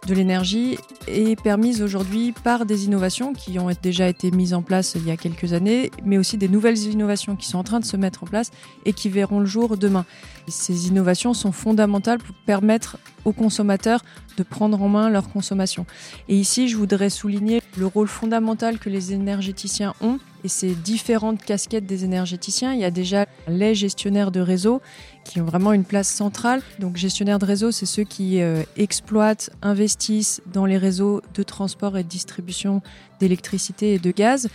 de 0.07 0.15
l'énergie 0.15 0.79
est 1.07 1.41
permise 1.41 1.83
aujourd'hui 1.83 2.33
par 2.33 2.65
des 2.65 2.87
innovations 2.87 3.33
qui 3.33 3.59
ont 3.59 3.69
déjà 3.83 4.09
été 4.09 4.31
mises 4.31 4.55
en 4.55 4.63
place 4.63 4.95
il 4.95 5.07
y 5.07 5.11
a 5.11 5.17
quelques 5.17 5.53
années, 5.53 5.91
mais 6.05 6.19
aussi 6.19 6.39
des 6.39 6.49
nouvelles 6.49 6.79
innovations 6.79 7.37
qui 7.37 7.47
sont 7.47 7.59
en 7.59 7.65
train 7.65 7.81
de 7.81 7.85
se 7.85 7.97
mettre 7.97 8.23
en 8.25 8.27
place 8.27 8.51
et 8.85 8.93
qui 8.93 9.09
verront 9.09 9.41
le 9.41 9.47
jour 9.47 9.77
demain. 9.77 10.07
Ces 10.47 10.89
innovations 10.89 11.35
sont 11.35 11.53
fondamentales 11.53 12.19
pour 12.19 12.35
permettre 12.47 12.99
aux 13.25 13.33
consommateurs 13.33 14.03
de 14.37 14.43
prendre 14.43 14.81
en 14.81 14.89
main 14.89 15.11
leur 15.11 15.29
consommation. 15.31 15.85
Et 16.29 16.37
ici, 16.37 16.69
je 16.69 16.77
voudrais 16.77 17.11
souligner 17.11 17.61
le 17.77 17.87
rôle 17.87 18.09
fondamental 18.09 18.79
que 18.79 18.89
les 18.89 19.13
énergéticiens 19.13 19.95
ont 20.01 20.19
et 20.45 20.49
ces 20.49 20.75
différentes 20.75 21.43
casquettes 21.43 21.87
des 21.87 22.05
énergéticiens. 22.05 22.73
Il 22.73 22.81
y 22.81 22.85
a 22.85 22.91
déjà 22.91 23.27
les 23.49 23.75
gestionnaires 23.75 24.31
de 24.31 24.41
réseau 24.41 24.81
qui 25.25 25.41
ont 25.41 25.45
vraiment 25.45 25.73
une 25.73 25.85
place 25.85 26.09
centrale. 26.09 26.63
Donc 26.79 26.97
gestionnaires 26.97 27.39
de 27.39 27.45
réseau, 27.45 27.71
c'est 27.71 27.87
ceux 27.87 28.05
qui 28.05 28.41
euh, 28.41 28.63
exploitent, 28.77 29.51
investissent 29.63 30.41
dans 30.53 30.65
les 30.65 30.79
réseaux 30.79 31.21
de 31.35 31.43
transport 31.43 31.99
et 31.99 32.03
de 32.03 32.09
distribution 32.09 32.83
d'électricité 33.21 33.95
et 33.95 33.99
de 33.99 34.11
gaz. 34.11 34.49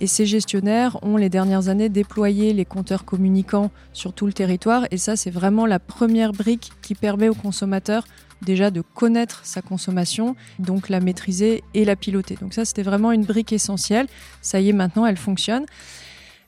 Et 0.00 0.06
ces 0.06 0.26
gestionnaires 0.26 0.98
ont 1.02 1.16
les 1.16 1.28
dernières 1.28 1.68
années 1.68 1.88
déployé 1.88 2.52
les 2.52 2.64
compteurs 2.64 3.04
communicants 3.04 3.70
sur 3.92 4.12
tout 4.12 4.26
le 4.26 4.32
territoire. 4.32 4.86
Et 4.90 4.96
ça, 4.96 5.16
c'est 5.16 5.30
vraiment 5.30 5.66
la 5.66 5.78
première 5.78 6.32
brique 6.32 6.70
qui 6.82 6.94
permet 6.94 7.28
aux 7.28 7.34
consommateurs 7.34 8.04
déjà 8.42 8.70
de 8.70 8.80
connaître 8.80 9.40
sa 9.44 9.62
consommation, 9.62 10.36
donc 10.58 10.88
la 10.88 11.00
maîtriser 11.00 11.62
et 11.74 11.84
la 11.84 11.96
piloter. 11.96 12.36
Donc 12.40 12.54
ça, 12.54 12.64
c'était 12.64 12.82
vraiment 12.82 13.12
une 13.12 13.24
brique 13.24 13.52
essentielle. 13.52 14.06
Ça 14.42 14.60
y 14.60 14.68
est, 14.68 14.72
maintenant, 14.72 15.06
elle 15.06 15.16
fonctionne. 15.16 15.66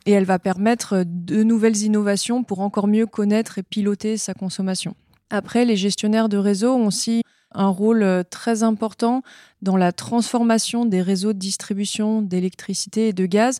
et 0.07 0.13
elle 0.13 0.25
va 0.25 0.39
permettre 0.39 1.05
de 1.07 1.43
nouvelles 1.43 1.83
innovations 1.83 2.43
pour 2.43 2.61
encore 2.61 2.89
mieux 2.89 3.07
connaître 3.07 3.59
et 3.59 3.63
piloter 3.63 4.17
sa 4.17 4.33
consommation. 4.33 4.95
Après, 5.29 5.65
les 5.67 5.77
gestionnaires 5.77 6.29
de 6.29 6.39
réseau 6.39 6.73
ont 6.73 6.87
aussi 6.87 7.23
un 7.53 7.69
rôle 7.69 8.03
euh, 8.03 8.23
très 8.23 8.63
important 8.63 9.23
dans 9.63 9.77
la 9.77 9.93
transformation 9.93 10.87
des 10.87 11.03
réseaux 11.03 11.33
de 11.33 11.39
distribution 11.39 12.23
d'électricité 12.23 13.09
et 13.09 13.13
de 13.13 13.27
gaz, 13.27 13.59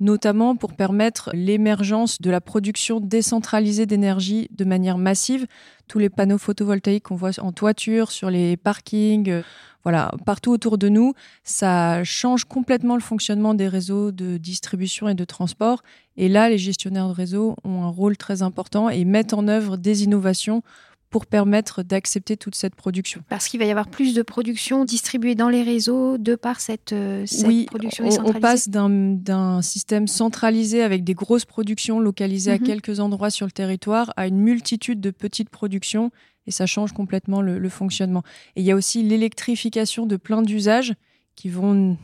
notamment 0.00 0.56
pour 0.56 0.74
permettre 0.74 1.30
l'émergence 1.34 2.20
de 2.20 2.30
la 2.30 2.40
production 2.40 3.00
décentralisée 3.00 3.86
d'énergie 3.86 4.48
de 4.56 4.64
manière 4.64 4.98
massive. 4.98 5.46
Tous 5.88 5.98
les 5.98 6.08
panneaux 6.08 6.38
photovoltaïques 6.38 7.04
qu'on 7.04 7.16
voit 7.16 7.38
en 7.40 7.52
toiture, 7.52 8.10
sur 8.10 8.30
les 8.30 8.56
parkings, 8.56 9.30
euh, 9.30 9.42
voilà, 9.84 10.12
partout 10.26 10.50
autour 10.50 10.76
de 10.76 10.88
nous, 10.88 11.14
ça 11.44 12.04
change 12.04 12.44
complètement 12.44 12.94
le 12.94 13.00
fonctionnement 13.00 13.54
des 13.54 13.68
réseaux 13.68 14.12
de 14.12 14.36
distribution 14.36 15.08
et 15.08 15.14
de 15.14 15.24
transport. 15.24 15.82
Et 16.16 16.28
là, 16.28 16.50
les 16.50 16.58
gestionnaires 16.58 17.08
de 17.08 17.14
réseau 17.14 17.56
ont 17.64 17.84
un 17.84 17.88
rôle 17.88 18.16
très 18.16 18.42
important 18.42 18.90
et 18.90 19.04
mettent 19.04 19.32
en 19.32 19.48
œuvre 19.48 19.76
des 19.76 20.04
innovations 20.04 20.62
pour 21.10 21.24
permettre 21.26 21.82
d'accepter 21.82 22.36
toute 22.36 22.54
cette 22.54 22.74
production. 22.74 23.22
Parce 23.30 23.48
qu'il 23.48 23.58
va 23.60 23.66
y 23.66 23.70
avoir 23.70 23.88
plus 23.88 24.14
de 24.14 24.22
production 24.22 24.84
distribuée 24.84 25.34
dans 25.34 25.48
les 25.48 25.62
réseaux 25.62 26.18
de 26.18 26.34
par 26.34 26.60
cette, 26.60 26.92
euh, 26.92 27.24
cette 27.26 27.46
oui, 27.46 27.64
production 27.64 28.04
on, 28.04 28.08
décentralisée. 28.08 28.38
on 28.38 28.40
passe 28.40 28.68
d'un 28.68 29.62
système 29.62 30.06
centralisé 30.06 30.82
avec 30.82 31.04
des 31.04 31.14
grosses 31.14 31.46
productions 31.46 31.98
localisées 31.98 32.52
à 32.52 32.58
Mhm. 32.58 32.62
quelques 32.66 33.00
endroits 33.00 33.30
sur 33.30 33.46
le 33.46 33.52
territoire 33.52 34.12
à 34.16 34.26
une 34.26 34.38
multitude 34.38 35.00
de 35.00 35.10
petites 35.10 35.48
productions 35.48 36.10
et 36.46 36.50
ça 36.50 36.66
change 36.66 36.92
complètement 36.92 37.40
le, 37.42 37.58
le 37.58 37.68
fonctionnement. 37.68 38.22
Et 38.56 38.60
il 38.60 38.66
y 38.66 38.70
a 38.70 38.74
aussi 38.76 39.02
l'électrification 39.02 40.04
de 40.06 40.16
plein 40.16 40.42
d'usages 40.42 40.94
qui 41.36 41.48
vont 41.48 41.96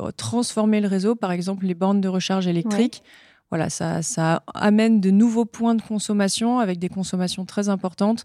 euh, 0.00 0.10
transformer 0.16 0.80
le 0.80 0.88
réseau, 0.88 1.14
par 1.14 1.32
exemple 1.32 1.64
les 1.66 1.74
bornes 1.74 2.00
de 2.00 2.08
recharge 2.08 2.46
électrique. 2.46 3.02
Voilà, 3.54 3.70
ça, 3.70 4.02
ça 4.02 4.42
amène 4.52 5.00
de 5.00 5.12
nouveaux 5.12 5.44
points 5.44 5.76
de 5.76 5.82
consommation 5.82 6.58
avec 6.58 6.80
des 6.80 6.88
consommations 6.88 7.44
très 7.44 7.68
importantes 7.68 8.24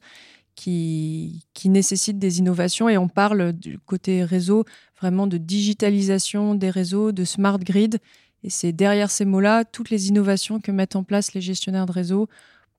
qui, 0.55 1.45
qui 1.53 1.69
nécessitent 1.69 2.17
des 2.17 2.39
innovations. 2.39 2.89
Et 2.89 2.97
on 2.97 3.07
parle 3.07 3.53
du 3.53 3.77
côté 3.77 4.23
réseau 4.23 4.65
vraiment 4.99 5.27
de 5.27 5.37
digitalisation 5.37 6.55
des 6.55 6.71
réseaux, 6.71 7.11
de 7.11 7.23
smart 7.25 7.59
grid. 7.59 7.99
Et 8.43 8.49
c'est 8.49 8.71
derrière 8.71 9.11
ces 9.11 9.23
mots-là 9.23 9.65
toutes 9.65 9.91
les 9.91 10.07
innovations 10.07 10.59
que 10.59 10.71
mettent 10.71 10.95
en 10.95 11.03
place 11.03 11.35
les 11.35 11.41
gestionnaires 11.41 11.85
de 11.85 11.91
réseau 11.91 12.27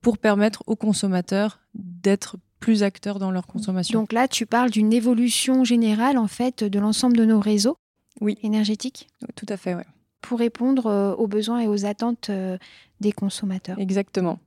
pour 0.00 0.18
permettre 0.18 0.64
aux 0.66 0.74
consommateurs 0.74 1.60
d'être 1.76 2.36
plus 2.58 2.82
acteurs 2.82 3.20
dans 3.20 3.30
leur 3.30 3.46
consommation. 3.46 4.00
Donc 4.00 4.12
là, 4.12 4.26
tu 4.26 4.44
parles 4.44 4.70
d'une 4.70 4.92
évolution 4.92 5.62
générale 5.62 6.18
en 6.18 6.26
fait 6.26 6.64
de 6.64 6.80
l'ensemble 6.80 7.16
de 7.16 7.24
nos 7.24 7.38
réseaux 7.38 7.76
Oui. 8.20 8.38
énergétiques? 8.42 9.06
Tout 9.36 9.46
à 9.48 9.56
fait, 9.56 9.76
ouais. 9.76 9.86
Pour 10.20 10.38
répondre 10.38 10.86
euh, 10.86 11.14
aux 11.14 11.26
besoins 11.26 11.60
et 11.60 11.68
aux 11.68 11.84
attentes 11.86 12.30
euh, 12.30 12.58
des 13.00 13.12
consommateurs. 13.12 13.78
Exactement. 13.78 14.38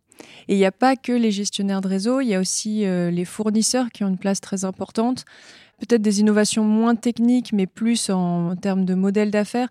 Et 0.48 0.54
il 0.54 0.58
n'y 0.58 0.66
a 0.66 0.72
pas 0.72 0.96
que 0.96 1.12
les 1.12 1.32
gestionnaires 1.32 1.82
de 1.82 1.88
réseau, 1.88 2.22
il 2.22 2.28
y 2.28 2.36
a 2.36 2.40
aussi 2.40 2.86
euh, 2.86 3.10
les 3.10 3.26
fournisseurs 3.26 3.90
qui 3.90 4.04
ont 4.04 4.10
une 4.10 4.18
place 4.18 4.42
très 4.42 4.66
importante. 4.66 5.26
Peut-être 5.80 6.02
des 6.02 6.20
innovations 6.20 6.64
moins 6.64 6.96
techniques, 6.96 7.52
mais 7.52 7.66
plus 7.66 8.10
en, 8.10 8.52
en 8.52 8.56
termes 8.56 8.86
de 8.86 8.94
modèle 8.94 9.32
d'affaires. 9.32 9.68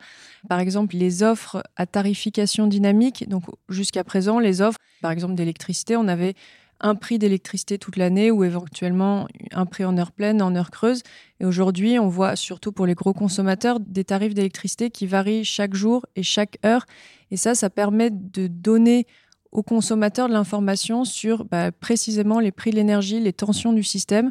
Par 0.48 0.58
exemple, 0.58 0.96
les 0.96 1.22
offres 1.22 1.62
à 1.76 1.86
tarification 1.86 2.66
dynamique. 2.66 3.28
Donc, 3.28 3.44
jusqu'à 3.68 4.04
présent, 4.04 4.38
les 4.38 4.60
offres, 4.60 4.78
par 5.00 5.12
exemple, 5.12 5.34
d'électricité, 5.34 5.96
on 5.96 6.08
avait 6.08 6.34
un 6.82 6.94
prix 6.94 7.18
d'électricité 7.18 7.78
toute 7.78 7.96
l'année 7.96 8.30
ou 8.30 8.44
éventuellement 8.44 9.28
un 9.52 9.66
prix 9.66 9.84
en 9.84 9.96
heure 9.96 10.12
pleine, 10.12 10.42
en 10.42 10.54
heure 10.54 10.70
creuse. 10.70 11.02
Et 11.40 11.44
aujourd'hui, 11.44 11.98
on 11.98 12.08
voit 12.08 12.36
surtout 12.36 12.72
pour 12.72 12.86
les 12.86 12.94
gros 12.94 13.12
consommateurs 13.12 13.80
des 13.80 14.04
tarifs 14.04 14.34
d'électricité 14.34 14.90
qui 14.90 15.06
varient 15.06 15.44
chaque 15.44 15.74
jour 15.74 16.06
et 16.16 16.22
chaque 16.22 16.58
heure. 16.66 16.86
Et 17.30 17.36
ça, 17.36 17.54
ça 17.54 17.70
permet 17.70 18.10
de 18.10 18.46
donner 18.46 19.06
aux 19.52 19.62
consommateurs 19.62 20.28
de 20.28 20.32
l'information 20.32 21.04
sur 21.04 21.44
bah, 21.44 21.72
précisément 21.72 22.40
les 22.40 22.52
prix 22.52 22.70
de 22.70 22.76
l'énergie, 22.76 23.20
les 23.20 23.32
tensions 23.32 23.72
du 23.72 23.82
système. 23.82 24.30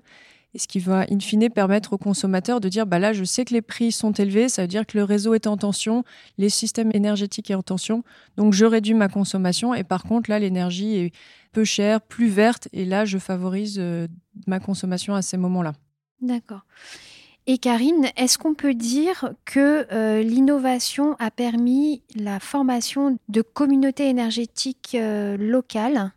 Et 0.54 0.60
ce 0.60 0.68
qui 0.68 0.80
va, 0.80 1.06
in 1.10 1.20
fine, 1.20 1.50
permettre 1.50 1.94
aux 1.94 1.98
consommateurs 1.98 2.60
de 2.60 2.68
dire, 2.68 2.86
bah 2.86 3.00
là, 3.00 3.14
je 3.14 3.24
sais 3.24 3.46
que 3.46 3.54
les 3.54 3.62
prix 3.62 3.92
sont 3.94 4.12
élevés, 4.12 4.50
ça 4.50 4.64
veut 4.64 4.68
dire 4.68 4.86
que 4.86 4.98
le 4.98 5.06
réseau 5.06 5.34
est 5.34 5.48
en 5.48 5.56
tension, 5.56 6.04
les 6.38 6.50
systèmes 6.50 6.92
énergétiques 6.94 7.48
sont 7.48 7.54
en 7.54 7.62
tension, 7.62 8.04
donc 8.36 8.54
je 8.54 8.66
réduis 8.66 8.94
ma 8.94 9.08
consommation. 9.08 9.74
Et 9.74 9.86
par 9.86 10.04
contre, 10.04 10.30
là, 10.30 10.40
l'énergie 10.40 10.98
est 10.98 11.14
peu 11.52 11.64
chère, 11.64 12.02
plus 12.02 12.28
verte, 12.28 12.68
et 12.74 12.86
là, 12.86 13.06
je 13.06 13.18
favorise 13.18 13.78
euh, 13.80 14.08
ma 14.48 14.60
consommation 14.60 15.14
à 15.16 15.22
ces 15.22 15.38
moments-là. 15.38 15.74
D'accord. 16.22 16.66
Et 17.48 17.58
Karine, 17.58 18.08
est-ce 18.18 18.38
qu'on 18.38 18.54
peut 18.54 18.76
dire 18.76 19.34
que 19.46 19.88
euh, 19.92 20.22
l'innovation 20.22 21.16
a 21.20 21.32
permis 21.32 22.04
la 22.16 22.40
formation 22.40 23.18
de 23.30 23.42
communautés 23.42 24.08
énergétiques 24.08 24.96
euh, 24.96 25.38
locales? 25.38 26.12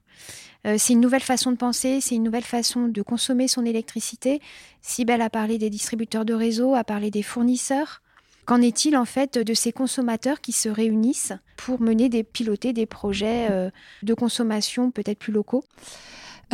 C'est 0.79 0.95
une 0.95 1.01
nouvelle 1.03 1.21
façon 1.21 1.53
de 1.53 1.59
penser, 1.59 2.01
c'est 2.01 2.15
une 2.15 2.23
nouvelle 2.23 2.43
façon 2.43 2.89
de 2.89 3.03
consommer 3.03 3.49
son 3.49 3.67
électricité. 3.67 4.41
Sibelle 4.81 5.21
a 5.21 5.29
parlé 5.29 5.59
des 5.59 5.69
distributeurs 5.69 6.25
de 6.25 6.33
réseau, 6.33 6.75
a 6.75 6.85
parlé 6.85 7.11
des 7.11 7.23
fournisseurs. 7.23 8.01
Qu'en 8.47 8.61
est-il 8.61 8.97
en 8.97 9.05
fait 9.05 9.39
de 9.39 9.55
ces 9.55 9.73
consommateurs 9.73 10.41
qui 10.41 10.53
se 10.53 10.69
réunissent 10.69 11.33
pour 11.57 11.81
mener 11.81 12.09
des 12.09 12.25
piloter 12.25 12.73
des 12.73 12.87
projets 12.87 13.49
euh, 13.51 13.71
de 14.03 14.15
consommation 14.15 14.91
peut-être 14.91 15.19
plus 15.19 15.33
locaux? 15.33 15.65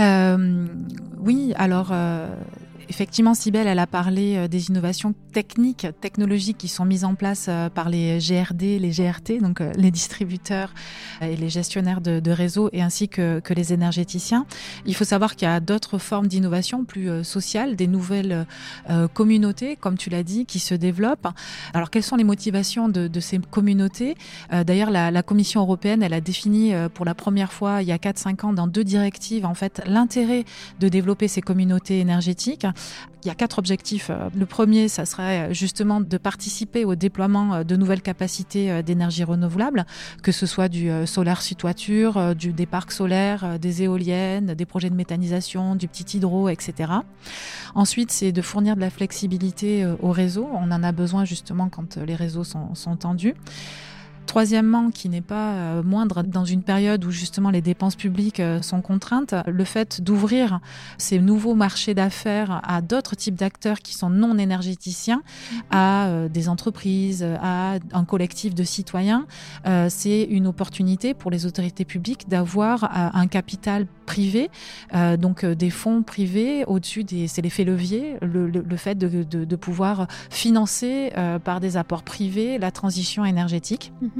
Euh, 0.01 0.67
oui, 1.23 1.53
alors 1.57 1.91
euh, 1.93 2.35
effectivement, 2.89 3.35
Sibelle, 3.35 3.67
elle 3.67 3.79
a 3.79 3.87
parlé 3.87 4.37
euh, 4.37 4.49
des 4.49 4.71
innovations 4.71 5.15
techniques, 5.33 5.87
technologiques 6.01 6.57
qui 6.57 6.69
sont 6.69 6.87
mises 6.87 7.05
en 7.05 7.15
place 7.15 7.47
euh, 7.49 7.69
par 7.69 7.91
les 7.91 8.19
GRD, 8.19 8.79
les 8.79 8.91
GRT, 8.91 9.43
donc 9.43 9.61
les 9.77 9.91
distributeurs 9.91 10.73
et 11.21 11.37
les 11.37 11.51
gestionnaires 11.51 12.01
de, 12.01 12.21
de 12.21 12.31
réseau, 12.31 12.71
et 12.73 12.81
ainsi 12.81 13.09
que, 13.09 13.43
les 13.51 13.73
énergéticiens. 13.73 14.47
Il 14.87 14.95
faut 14.95 15.05
savoir 15.05 15.37
qu'il 15.37 15.47
y 15.47 15.51
a 15.51 15.61
d'autres 15.61 15.99
formes 15.99 16.29
d'innovation 16.29 16.85
plus 16.85 17.25
sociales, 17.25 17.75
des 17.75 17.89
nouvelles 17.89 18.47
communautés, 19.13 19.75
comme 19.75 19.99
tu 19.99 20.09
l'as 20.09 20.23
dit, 20.23 20.47
qui 20.47 20.61
se 20.61 20.75
développent. 20.75 21.27
Alors, 21.75 21.91
quelles 21.91 22.05
sont 22.05 22.15
les 22.15 22.25
motivations 22.25 22.89
de, 22.89 23.21
ces 23.21 23.39
communautés? 23.39 24.15
D'ailleurs, 24.53 24.91
la, 24.91 25.11
la 25.11 25.23
Commission 25.25 25.63
européenne, 25.63 26.05
elle 26.05 26.15
a 26.15 26.21
défini 26.21 26.73
pour 26.95 27.05
la 27.05 27.17
première 27.17 27.53
fois, 27.53 27.83
il 27.83 27.89
y 27.89 27.93
a 27.93 27.99
4-5 27.99 28.47
ans, 28.47 28.53
dans 28.53 28.69
deux 28.69 28.85
directives, 28.85 29.45
en 29.45 29.55
fait, 29.55 29.83
l'intérêt 29.91 30.45
de 30.81 30.89
développer 30.89 31.29
ces 31.29 31.41
communautés 31.43 32.01
énergétiques. 32.01 32.67
Il 33.23 33.29
y 33.29 33.31
a 33.31 33.35
quatre 33.35 33.59
objectifs. 33.59 34.09
Euh, 34.11 34.31
Le 34.35 34.47
premier, 34.47 34.89
ça 34.89 35.05
serait 35.05 35.53
justement 35.53 36.01
de 36.01 36.17
participer 36.17 36.85
au 36.87 36.95
déploiement 36.95 37.55
euh, 37.55 37.65
de 37.65 37.77
nouvelles 37.77 38.01
capacités 38.01 38.71
euh, 38.71 38.83
d'énergie 38.83 39.25
renouvelable, 39.25 39.85
que 40.23 40.33
ce 40.33 40.47
soit 40.47 40.69
du 40.69 40.91
euh, 40.91 41.05
solaire 41.05 41.43
sur 41.43 41.57
toiture, 41.57 42.17
euh, 42.17 42.35
des 42.35 42.67
parcs 42.67 42.93
solaires, 42.93 43.45
euh, 43.45 43.59
des 43.59 43.83
éoliennes, 43.83 44.55
des 44.55 44.65
projets 44.65 44.89
de 44.89 44.95
méthanisation, 44.95 45.75
du 45.75 45.89
petit 45.89 46.17
hydro, 46.17 46.49
etc. 46.49 46.93
Ensuite, 47.75 48.11
c'est 48.11 48.33
de 48.33 48.43
fournir 48.43 48.77
de 48.77 48.81
la 48.81 48.91
flexibilité 48.91 49.85
euh, 49.85 49.97
au 50.01 50.13
réseau. 50.13 50.49
On 50.55 50.71
en 50.71 50.83
a 50.83 50.93
besoin 50.93 51.25
justement 51.25 51.69
quand 51.69 51.99
euh, 51.99 52.07
les 52.07 52.15
réseaux 52.15 52.45
sont 52.45 52.97
tendus. 52.97 53.35
Troisièmement, 54.31 54.93
qui 54.93 55.09
n'est 55.09 55.23
pas 55.23 55.55
euh, 55.55 55.83
moindre 55.83 56.23
dans 56.23 56.45
une 56.45 56.63
période 56.63 57.05
où 57.05 57.11
justement 57.11 57.51
les 57.51 57.63
dépenses 57.63 57.97
publiques 57.97 58.39
euh, 58.39 58.63
sont 58.63 58.81
contraintes, 58.81 59.35
le 59.45 59.65
fait 59.65 60.01
d'ouvrir 60.01 60.61
ces 60.99 61.19
nouveaux 61.19 61.57
marchés 61.57 61.95
d'affaires 61.95 62.61
à 62.63 62.81
d'autres 62.81 63.17
types 63.17 63.35
d'acteurs 63.35 63.81
qui 63.81 63.93
sont 63.93 64.09
non 64.09 64.39
énergéticiens, 64.39 65.23
à 65.73 66.07
euh, 66.07 66.29
des 66.29 66.49
entreprises, 66.49 67.27
à 67.43 67.79
un 67.93 68.05
collectif 68.05 68.55
de 68.55 68.63
citoyens, 68.63 69.27
c'est 69.89 70.23
une 70.23 70.47
opportunité 70.47 71.13
pour 71.13 71.33
les 71.33 71.45
autorités 71.45 71.85
publiques 71.85 72.29
d'avoir 72.29 72.89
un 73.15 73.27
capital 73.27 73.87
privé, 74.07 74.49
donc 75.19 75.45
des 75.45 75.71
fonds 75.71 76.03
privés 76.03 76.65
au-dessus 76.67 77.05
des, 77.05 77.27
c'est 77.27 77.43
l'effet 77.43 77.65
levier, 77.65 78.17
le, 78.23 78.49
le, 78.49 78.61
le 78.61 78.77
fait 78.77 78.97
de, 78.97 79.25
de, 79.25 79.45
de 79.45 79.57
pouvoir 79.57 80.07
financer 80.31 81.13
par 81.45 81.61
des 81.61 81.77
apports 81.77 82.03
privés 82.03 82.59
la 82.59 82.71
transition 82.71 83.25
énergétique. 83.25 83.93
Mhm. 84.01 84.20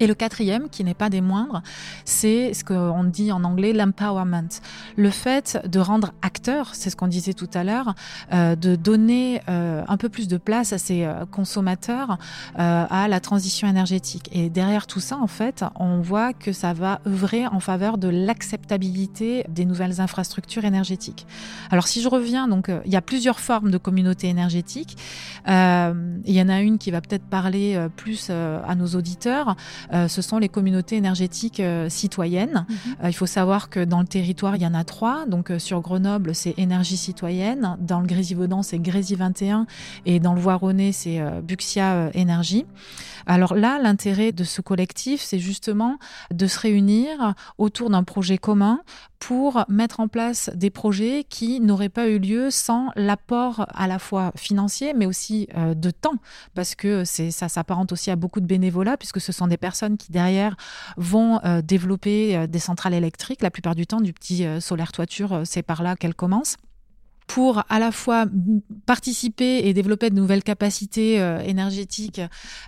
Et 0.00 0.06
le 0.06 0.14
quatrième, 0.14 0.68
qui 0.70 0.82
n'est 0.82 0.94
pas 0.94 1.10
des 1.10 1.20
moindres, 1.20 1.62
c'est 2.04 2.54
ce 2.54 2.64
qu'on 2.64 3.04
dit 3.04 3.32
en 3.32 3.44
anglais 3.44 3.72
l'empowerment. 3.72 4.48
Le 4.96 5.10
fait 5.10 5.60
de 5.68 5.78
rendre 5.78 6.12
acteur, 6.22 6.74
c'est 6.74 6.90
ce 6.90 6.96
qu'on 6.96 7.06
disait 7.06 7.34
tout 7.34 7.50
à 7.52 7.64
l'heure, 7.64 7.94
euh, 8.32 8.56
de 8.56 8.76
donner 8.76 9.42
euh, 9.48 9.82
un 9.86 9.96
peu 9.98 10.08
plus 10.08 10.26
de 10.26 10.38
place 10.38 10.72
à 10.72 10.78
ces 10.78 11.04
euh, 11.04 11.26
consommateurs 11.30 12.16
euh, 12.58 12.86
à 12.88 13.08
la 13.08 13.20
transition 13.20 13.68
énergétique. 13.68 14.30
Et 14.32 14.48
derrière 14.48 14.86
tout 14.86 15.00
ça, 15.00 15.18
en 15.18 15.26
fait, 15.26 15.64
on 15.76 16.00
voit 16.00 16.32
que 16.32 16.52
ça 16.52 16.72
va 16.72 17.00
œuvrer 17.06 17.46
en 17.46 17.60
faveur 17.60 17.98
de 17.98 18.08
l'acceptabilité 18.08 19.44
des 19.48 19.66
nouvelles 19.66 20.00
infrastructures 20.00 20.64
énergétiques. 20.64 21.26
Alors 21.70 21.86
si 21.86 22.00
je 22.00 22.08
reviens, 22.08 22.48
donc 22.48 22.68
euh, 22.68 22.80
il 22.86 22.92
y 22.92 22.96
a 22.96 23.02
plusieurs 23.02 23.38
formes 23.38 23.70
de 23.70 23.78
communautés 23.78 24.28
énergétiques. 24.28 24.96
Euh, 25.48 26.18
il 26.24 26.34
y 26.34 26.40
en 26.40 26.48
a 26.48 26.60
une 26.60 26.78
qui 26.78 26.90
va 26.90 27.00
peut-être 27.00 27.24
parler 27.24 27.86
plus 27.96 28.30
à 28.30 28.74
nos 28.74 28.86
auditeurs. 28.88 29.56
Ce 29.92 30.22
sont 30.22 30.38
les 30.38 30.48
communautés 30.48 30.96
énergétiques 30.96 31.62
citoyennes. 31.88 32.66
Mhm. 32.68 33.08
il 33.08 33.12
faut 33.14 33.26
savoir 33.26 33.70
que 33.70 33.84
dans 33.84 34.00
le 34.00 34.06
territoire, 34.06 34.56
il 34.56 34.62
y 34.62 34.66
en 34.66 34.74
a 34.74 34.84
trois. 34.84 35.26
Donc 35.26 35.52
sur 35.58 35.80
Grenoble, 35.80 36.34
c'est 36.34 36.54
Énergie 36.58 36.96
citoyenne. 36.96 37.76
Dans 37.80 38.00
le 38.00 38.06
Grésivaudan, 38.06 38.62
c'est 38.62 38.78
Grési 38.78 39.14
21. 39.14 39.66
Et 40.06 40.20
dans 40.20 40.34
le 40.34 40.40
Voironnais, 40.40 40.92
c'est 40.92 41.20
Buxia 41.42 42.10
Énergie. 42.14 42.66
Alors 43.26 43.54
là, 43.54 43.78
l'intérêt 43.78 44.32
de 44.32 44.44
ce 44.44 44.60
collectif, 44.60 45.20
c'est 45.20 45.38
justement 45.38 45.98
de 46.32 46.46
se 46.46 46.58
réunir 46.58 47.34
autour 47.58 47.90
d'un 47.90 48.02
projet 48.02 48.38
commun 48.38 48.80
pour 49.20 49.64
mettre 49.68 50.00
en 50.00 50.08
place 50.08 50.50
des 50.54 50.70
projets 50.70 51.24
qui 51.28 51.60
n'auraient 51.60 51.90
pas 51.90 52.08
eu 52.08 52.18
lieu 52.18 52.50
sans 52.50 52.88
l'apport 52.96 53.66
à 53.68 53.86
la 53.86 53.98
fois 53.98 54.32
financier, 54.34 54.94
mais 54.94 55.06
aussi 55.06 55.46
euh, 55.56 55.74
de 55.74 55.90
temps, 55.90 56.16
parce 56.54 56.74
que 56.74 57.04
ça 57.04 57.48
s'apparente 57.48 57.92
aussi 57.92 58.10
à 58.10 58.16
beaucoup 58.16 58.40
de 58.40 58.46
bénévolat, 58.46 58.96
puisque 58.96 59.20
ce 59.20 59.30
sont 59.30 59.46
des 59.46 59.58
personnes 59.58 59.98
qui 59.98 60.10
derrière 60.10 60.56
vont 60.96 61.38
euh, 61.44 61.60
développer 61.60 62.36
euh, 62.36 62.46
des 62.46 62.58
centrales 62.58 62.94
électriques. 62.94 63.42
La 63.42 63.50
plupart 63.50 63.74
du 63.74 63.86
temps, 63.86 64.00
du 64.00 64.12
petit 64.12 64.44
solaire 64.60 64.90
toiture, 64.90 65.42
c'est 65.44 65.62
par 65.62 65.82
là 65.82 65.96
qu'elles 65.96 66.14
commencent 66.14 66.56
pour 67.30 67.62
à 67.68 67.78
la 67.78 67.92
fois 67.92 68.24
participer 68.86 69.58
et 69.68 69.72
développer 69.72 70.10
de 70.10 70.16
nouvelles 70.16 70.42
capacités 70.42 71.20
euh, 71.20 71.38
énergétiques 71.42 72.20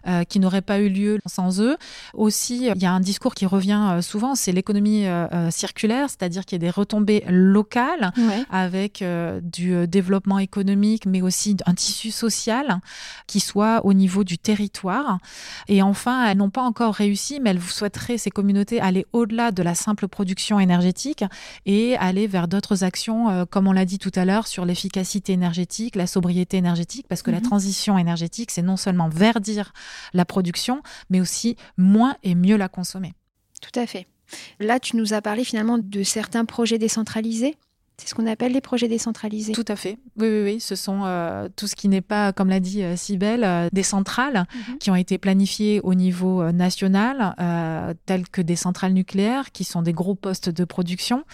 euh, 0.06 0.22
qui 0.22 0.38
n'auraient 0.38 0.62
pas 0.62 0.78
eu 0.78 0.88
lieu 0.88 1.18
sans 1.26 1.60
eux. 1.60 1.76
Aussi, 2.14 2.68
il 2.72 2.80
y 2.80 2.86
a 2.86 2.92
un 2.92 3.00
discours 3.00 3.34
qui 3.34 3.44
revient 3.44 3.88
euh, 3.90 4.02
souvent, 4.02 4.36
c'est 4.36 4.52
l'économie 4.52 5.04
circulaire, 5.50 6.08
c'est-à-dire 6.10 6.44
qu'il 6.44 6.62
y 6.62 6.64
a 6.64 6.66
des 6.66 6.70
retombées 6.70 7.24
locales 7.28 8.12
avec 8.50 9.04
du 9.42 9.88
développement 9.88 10.38
économique, 10.38 11.06
mais 11.06 11.22
aussi 11.22 11.56
un 11.66 11.74
tissu 11.74 12.10
social 12.10 12.78
qui 13.26 13.40
soit 13.40 13.84
au 13.84 13.94
niveau 13.94 14.22
du 14.22 14.38
territoire. 14.38 15.18
Et 15.66 15.82
enfin, 15.82 16.28
elles 16.28 16.36
n'ont 16.36 16.50
pas 16.50 16.62
encore 16.62 16.94
réussi, 16.94 17.40
mais 17.40 17.50
elles 17.50 17.60
souhaiteraient, 17.60 18.18
ces 18.18 18.30
communautés, 18.30 18.80
aller 18.80 19.06
au-delà 19.12 19.50
de 19.50 19.62
la 19.62 19.74
simple 19.74 20.06
production 20.06 20.60
énergétique 20.60 21.24
et 21.66 21.96
aller 21.96 22.26
vers 22.26 22.46
d'autres 22.46 22.84
actions, 22.84 23.46
comme 23.50 23.66
on 23.66 23.72
l'a 23.72 23.84
dit 23.84 23.98
tout 23.98 24.12
à 24.14 24.24
l'heure, 24.24 24.46
sur 24.52 24.66
l'efficacité 24.66 25.32
énergétique, 25.32 25.96
la 25.96 26.06
sobriété 26.06 26.58
énergétique, 26.58 27.06
parce 27.08 27.22
que 27.22 27.30
la 27.30 27.38
mhm. 27.38 27.46
transition 27.46 27.98
énergétique, 27.98 28.50
c'est 28.50 28.62
non 28.62 28.76
seulement 28.76 29.08
verdir 29.08 29.72
la 30.12 30.24
production, 30.24 30.82
mais 31.08 31.20
aussi 31.20 31.56
moins 31.78 32.16
et 32.22 32.34
mieux 32.34 32.56
la 32.56 32.68
consommer. 32.68 33.14
Tout 33.62 33.80
à 33.80 33.86
fait. 33.86 34.06
Là, 34.60 34.78
tu 34.78 34.96
nous 34.96 35.14
as 35.14 35.22
parlé 35.22 35.44
finalement 35.44 35.78
de 35.78 36.02
certains 36.02 36.44
projets 36.44 36.78
décentralisés. 36.78 37.56
C'est 37.98 38.08
ce 38.08 38.14
qu'on 38.14 38.26
appelle 38.26 38.52
les 38.52 38.60
projets 38.60 38.88
décentralisés. 38.88 39.52
Tout 39.52 39.64
à 39.68 39.76
fait. 39.76 39.98
Oui, 40.16 40.26
oui, 40.28 40.42
oui. 40.44 40.60
Ce 40.60 40.74
sont 40.74 41.02
euh, 41.04 41.48
tout 41.54 41.66
ce 41.66 41.76
qui 41.76 41.88
n'est 41.88 42.00
pas, 42.00 42.32
comme 42.32 42.48
l'a 42.48 42.58
dit 42.58 42.82
euh, 42.82 42.96
Sibelle, 42.96 43.44
euh, 43.44 43.68
des 43.72 43.82
centrales 43.82 44.46
mhm. 44.54 44.78
qui 44.78 44.90
ont 44.90 44.96
été 44.96 45.18
planifiées 45.18 45.80
au 45.82 45.94
niveau 45.94 46.50
national, 46.52 47.34
telles 48.06 48.28
que 48.28 48.40
des 48.40 48.56
centrales 48.56 48.92
nucléaires, 48.92 49.52
qui 49.52 49.64
sont 49.64 49.82
des 49.82 49.92
gros 49.92 50.14
postes 50.14 50.48
de 50.48 50.64
production. 50.64 51.24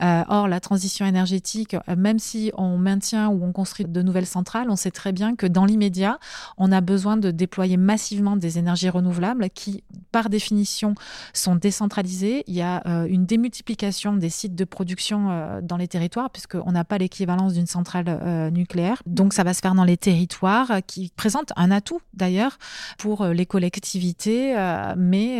Mhm. 0.00 0.24
or, 0.28 0.48
la 0.48 0.60
transition 0.60 1.06
énergétique, 1.06 1.76
même 1.96 2.18
si 2.18 2.50
on 2.56 2.78
maintient 2.78 3.28
ou 3.28 3.44
on 3.44 3.52
construit 3.52 3.86
de 3.86 4.02
nouvelles 4.02 4.26
centrales, 4.26 4.70
on 4.70 4.76
sait 4.76 4.90
très 4.90 5.12
bien 5.12 5.36
que 5.36 5.46
dans 5.46 5.64
l'immédiat, 5.64 6.18
on 6.56 6.72
a 6.72 6.80
besoin 6.80 7.16
de 7.16 7.30
déployer 7.30 7.76
massivement 7.76 8.36
des 8.36 8.58
énergies 8.58 8.88
renouvelables 8.88 9.50
qui, 9.50 9.84
par 10.12 10.28
définition, 10.30 10.94
sont 11.32 11.56
décentralisées. 11.56 12.44
Il 12.46 12.54
y 12.54 12.62
a 12.62 12.82
une 13.08 13.26
démultiplication 13.26 14.14
des 14.14 14.30
sites 14.30 14.54
de 14.54 14.64
production 14.64 15.60
dans 15.62 15.76
les 15.76 15.88
territoires 15.88 16.05
puisqu'on 16.32 16.72
n'a 16.72 16.84
pas 16.84 16.98
l'équivalence 16.98 17.54
d'une 17.54 17.66
centrale 17.66 18.04
euh, 18.08 18.50
nucléaire. 18.50 19.02
Donc 19.06 19.32
ça 19.32 19.44
va 19.44 19.54
se 19.54 19.60
faire 19.60 19.74
dans 19.74 19.84
les 19.84 19.96
territoires 19.96 20.70
euh, 20.70 20.80
qui 20.80 21.12
présentent 21.16 21.52
un 21.56 21.70
atout 21.70 22.00
d'ailleurs 22.14 22.58
pour 22.98 23.22
euh, 23.22 23.32
les 23.32 23.46
collectivités, 23.46 24.54
mais 24.96 25.38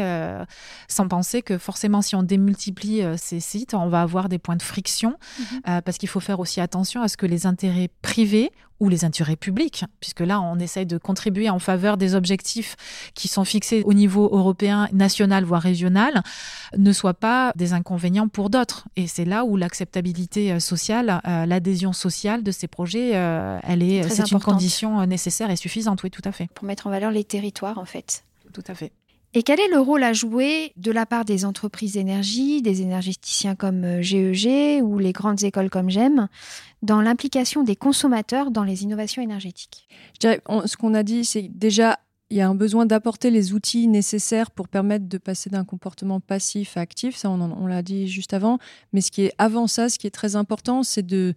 sans 0.88 1.08
penser 1.08 1.42
que 1.42 1.58
forcément 1.58 2.02
si 2.02 2.14
on 2.14 2.22
démultiplie 2.22 3.02
ces 3.16 3.40
sites, 3.40 3.74
on 3.74 3.88
va 3.88 4.02
avoir 4.02 4.28
des 4.28 4.38
points 4.38 4.56
de 4.56 4.62
friction, 4.62 5.16
mhm. 5.38 5.82
parce 5.82 5.98
qu'il 5.98 6.08
faut 6.08 6.20
faire 6.20 6.40
aussi 6.40 6.60
attention 6.60 7.02
à 7.02 7.08
ce 7.08 7.16
que 7.16 7.26
les 7.26 7.46
intérêts 7.46 7.90
privés 8.02 8.52
ou 8.80 8.88
les 8.88 9.04
intérêts 9.04 9.36
publics, 9.36 9.84
puisque 10.00 10.20
là, 10.20 10.40
on 10.40 10.58
essaye 10.58 10.86
de 10.86 10.98
contribuer 10.98 11.50
en 11.50 11.58
faveur 11.58 11.96
des 11.96 12.14
objectifs 12.14 12.76
qui 13.14 13.28
sont 13.28 13.44
fixés 13.44 13.82
au 13.84 13.94
niveau 13.94 14.28
européen, 14.32 14.88
national, 14.92 15.44
voire 15.44 15.62
régional, 15.62 16.22
ne 16.76 16.92
soient 16.92 17.14
pas 17.14 17.52
des 17.56 17.72
inconvénients 17.72 18.28
pour 18.28 18.50
d'autres. 18.50 18.86
Et 18.96 19.06
c'est 19.06 19.24
là 19.24 19.44
où 19.44 19.56
l'acceptabilité 19.56 20.52
euh, 20.52 20.60
sociale, 20.60 21.20
euh, 21.26 21.46
l'adhésion 21.46 21.92
sociale 21.92 22.42
de 22.42 22.50
ces 22.50 22.68
projets, 22.68 23.12
euh, 23.14 23.58
elle 23.62 23.82
est, 23.82 24.08
c'est 24.08 24.30
une 24.30 24.40
condition 24.40 25.04
nécessaire 25.06 25.50
et 25.50 25.56
suffisante, 25.56 26.02
oui, 26.02 26.10
tout 26.10 26.22
à 26.24 26.32
fait. 26.32 26.48
Pour 26.54 26.66
mettre 26.66 26.86
en 26.86 26.90
valeur 26.90 27.10
les 27.10 27.24
territoires, 27.24 27.78
en 27.78 27.84
fait. 27.84 28.24
Tout 28.52 28.64
à 28.68 28.74
fait. 28.74 28.92
Et 29.36 29.42
quel 29.42 29.60
est 29.60 29.68
le 29.68 29.78
rôle 29.78 30.02
à 30.02 30.14
jouer 30.14 30.72
de 30.78 30.90
la 30.90 31.04
part 31.04 31.26
des 31.26 31.44
entreprises 31.44 31.92
d'énergie, 31.92 32.62
des 32.62 32.80
énergéticiens 32.80 33.54
comme 33.54 34.00
GEG 34.00 34.46
euh, 34.46 34.80
ou 34.80 34.98
les 34.98 35.12
grandes 35.12 35.44
écoles 35.44 35.68
comme 35.68 35.90
GEM, 35.90 36.28
dans 36.80 37.02
l'implication 37.02 37.62
des 37.62 37.76
consommateurs 37.76 38.50
dans 38.50 38.64
les 38.64 38.82
innovations 38.82 39.20
énergétiques? 39.20 39.88
Ce 40.22 40.76
qu'on 40.78 40.94
a 40.94 41.02
dit, 41.02 41.26
c'est 41.26 41.50
déjà 41.54 41.98
il 42.30 42.38
y 42.38 42.40
a 42.40 42.48
un 42.48 42.54
besoin 42.54 42.86
d'apporter 42.86 43.30
les 43.30 43.52
outils 43.52 43.88
nécessaires 43.88 44.50
pour 44.50 44.68
permettre 44.68 45.06
de 45.06 45.18
passer 45.18 45.50
d'un 45.50 45.66
comportement 45.66 46.18
passif 46.18 46.78
à 46.78 46.80
actif. 46.80 47.14
Ça, 47.14 47.28
on, 47.28 47.38
on 47.38 47.66
l'a 47.66 47.82
dit 47.82 48.08
juste 48.08 48.32
avant. 48.32 48.58
Mais 48.94 49.02
ce 49.02 49.10
qui 49.10 49.26
est 49.26 49.34
avant 49.36 49.66
ça, 49.66 49.90
ce 49.90 49.98
qui 49.98 50.06
est 50.06 50.10
très 50.10 50.34
important, 50.34 50.82
c'est 50.82 51.06
de 51.06 51.34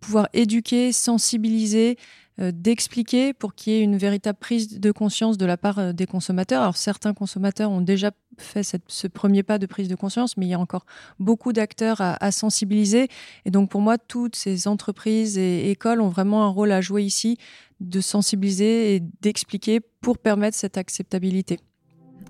pouvoir 0.00 0.28
éduquer, 0.32 0.92
sensibiliser, 0.92 1.98
d'expliquer 2.38 3.34
pour 3.34 3.54
qu'il 3.54 3.72
y 3.72 3.76
ait 3.76 3.82
une 3.82 3.98
véritable 3.98 4.38
prise 4.38 4.80
de 4.80 4.90
conscience 4.90 5.36
de 5.36 5.44
la 5.44 5.56
part 5.56 5.78
euh, 5.78 5.92
des 5.92 6.06
consommateurs. 6.06 6.62
Alors 6.62 6.76
certains 6.76 7.12
consommateurs 7.12 7.70
ont 7.70 7.82
déjà 7.82 8.10
fait 8.38 8.62
ce 8.86 9.06
premier 9.06 9.42
pas 9.42 9.58
de 9.58 9.66
prise 9.66 9.88
de 9.88 9.94
conscience, 9.94 10.36
mais 10.36 10.46
il 10.46 10.48
y 10.48 10.54
a 10.54 10.58
encore 10.58 10.86
beaucoup 11.18 11.52
d'acteurs 11.52 12.00
à, 12.00 12.32
sensibiliser. 12.32 13.08
Et 13.44 13.50
donc 13.50 13.70
pour 13.70 13.82
moi, 13.82 13.98
toutes 13.98 14.36
ces 14.36 14.66
entreprises 14.66 15.36
et 15.36 15.70
écoles 15.70 16.00
ont 16.00 16.08
vraiment 16.08 16.44
un 16.44 16.48
rôle 16.48 16.72
à 16.72 16.80
jouer 16.80 17.02
ici 17.02 17.36
de 17.80 18.00
sensibiliser 18.00 18.94
et 18.94 19.00
d'expliquer 19.20 19.80
pour 20.00 20.18
permettre 20.18 20.56
cette 20.56 20.78
acceptabilité. 20.78 21.58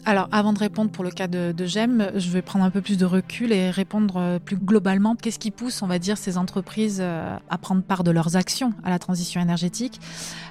Alors, 0.04 0.28
avant 0.32 0.52
de 0.52 0.58
répondre 0.58 0.90
pour 0.90 1.04
le 1.04 1.12
cas 1.12 1.28
de, 1.28 1.54
de 1.56 1.64
GEM, 1.64 2.10
je 2.16 2.28
vais 2.30 2.42
prendre 2.42 2.64
un 2.64 2.70
peu 2.70 2.80
plus 2.80 2.98
de 2.98 3.04
recul 3.04 3.52
et 3.52 3.70
répondre 3.70 4.16
euh, 4.16 4.38
plus 4.40 4.56
globalement. 4.56 5.14
Qu'est-ce 5.14 5.38
qui 5.38 5.52
pousse, 5.52 5.80
on 5.80 5.86
va 5.86 6.00
dire, 6.00 6.18
ces 6.18 6.38
entreprises 6.38 6.98
euh, 7.00 7.36
à 7.48 7.56
prendre 7.56 7.82
part 7.82 8.02
de 8.02 8.10
leurs 8.10 8.34
actions 8.34 8.72
à 8.82 8.90
la 8.90 8.98
transition 8.98 9.40
énergétique? 9.40 10.00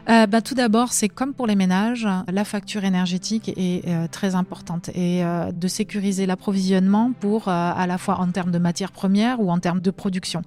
Euh, 0.10 0.26
bah, 0.26 0.42
Tout 0.42 0.56
d'abord, 0.56 0.94
c'est 0.94 1.10
comme 1.10 1.34
pour 1.34 1.48
les 1.48 1.56
ménages, 1.56 2.08
la 2.32 2.46
facture 2.46 2.86
énergétique 2.86 3.52
est 3.58 3.86
euh, 3.90 4.08
très 4.10 4.36
importante 4.36 4.90
et 4.96 5.22
de 5.22 5.68
sécuriser 5.68 6.26
l'approvisionnement 6.26 7.12
pour 7.20 7.48
à 7.48 7.86
la 7.88 7.98
fois 7.98 8.20
en 8.20 8.28
termes 8.32 8.52
de 8.52 8.58
matières 8.58 8.92
premières 8.92 9.42
ou 9.42 9.52
en 9.52 9.60
termes 9.60 9.82
de 9.82 9.92
production 9.92 10.42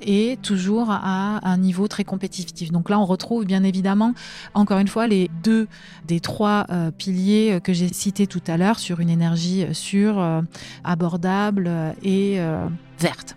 et 0.00 0.38
toujours 0.42 0.90
à 0.90 1.40
un 1.48 1.56
niveau 1.56 1.88
très 1.88 2.04
compétitif. 2.04 2.70
Donc 2.70 2.90
là, 2.90 2.98
on 2.98 3.04
retrouve 3.04 3.44
bien 3.44 3.64
évidemment, 3.64 4.14
encore 4.54 4.78
une 4.78 4.88
fois, 4.88 5.06
les 5.06 5.30
deux 5.42 5.68
des 6.06 6.20
trois 6.20 6.66
piliers 6.98 7.60
que 7.62 7.72
j'ai 7.72 7.92
cités 7.92 8.26
tout 8.26 8.41
à 8.48 8.56
l'heure 8.56 8.78
sur 8.78 9.00
une 9.00 9.10
énergie 9.10 9.66
sûre, 9.72 10.18
euh, 10.18 10.42
abordable 10.84 11.66
euh, 11.68 11.92
et 12.02 12.40
euh, 12.40 12.66
verte. 12.98 13.36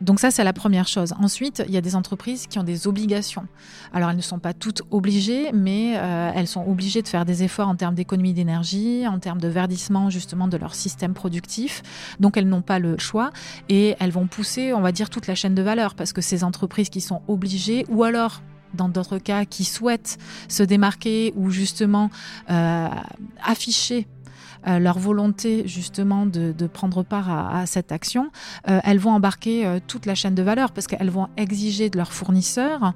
Donc 0.00 0.18
ça, 0.18 0.30
c'est 0.30 0.44
la 0.44 0.54
première 0.54 0.88
chose. 0.88 1.12
Ensuite, 1.20 1.62
il 1.68 1.74
y 1.74 1.76
a 1.76 1.82
des 1.82 1.94
entreprises 1.94 2.46
qui 2.46 2.58
ont 2.58 2.64
des 2.64 2.86
obligations. 2.86 3.46
Alors, 3.92 4.08
elles 4.08 4.16
ne 4.16 4.22
sont 4.22 4.38
pas 4.38 4.54
toutes 4.54 4.80
obligées, 4.90 5.52
mais 5.52 5.90
elles 5.90 6.46
sont 6.46 6.64
obligées 6.66 7.02
de 7.02 7.08
faire 7.08 7.26
des 7.26 7.42
efforts 7.42 7.68
en 7.68 7.76
termes 7.76 7.94
d'économie 7.94 8.32
d'énergie, 8.32 9.06
en 9.06 9.18
termes 9.18 9.42
de 9.42 9.48
verdissement 9.48 10.08
justement 10.08 10.48
de 10.48 10.56
leur 10.56 10.74
système 10.74 11.12
productif. 11.12 11.82
Donc, 12.18 12.38
elles 12.38 12.48
n'ont 12.48 12.62
pas 12.62 12.78
le 12.78 12.96
choix 12.96 13.30
et 13.68 13.94
elles 14.00 14.10
vont 14.10 14.26
pousser, 14.26 14.72
on 14.72 14.80
va 14.80 14.90
dire, 14.90 15.10
toute 15.10 15.26
la 15.26 15.34
chaîne 15.34 15.54
de 15.54 15.60
valeur 15.60 15.94
parce 15.94 16.14
que 16.14 16.22
ces 16.22 16.44
entreprises 16.44 16.88
qui 16.88 17.02
sont 17.02 17.20
obligées 17.28 17.84
ou 17.90 18.02
alors 18.02 18.40
dans 18.74 18.88
d'autres 18.88 19.18
cas 19.18 19.44
qui 19.44 19.64
souhaitent 19.64 20.18
se 20.48 20.62
démarquer 20.62 21.32
ou 21.36 21.50
justement 21.50 22.10
afficher 22.48 24.06
euh, 24.06 24.19
leur 24.66 24.98
volonté 24.98 25.66
justement 25.66 26.26
de, 26.26 26.66
prendre 26.66 27.02
part 27.02 27.30
à, 27.30 27.66
cette 27.66 27.92
action, 27.92 28.30
euh, 28.68 28.80
elles 28.84 28.98
vont 28.98 29.12
embarquer 29.12 29.66
euh, 29.66 29.80
toute 29.84 30.06
la 30.06 30.14
chaîne 30.14 30.34
de 30.34 30.42
valeur 30.42 30.72
parce 30.72 30.86
qu'elles 30.86 31.10
vont 31.10 31.28
exiger 31.36 31.90
de 31.90 31.96
leurs 31.96 32.12
fournisseurs 32.12 32.92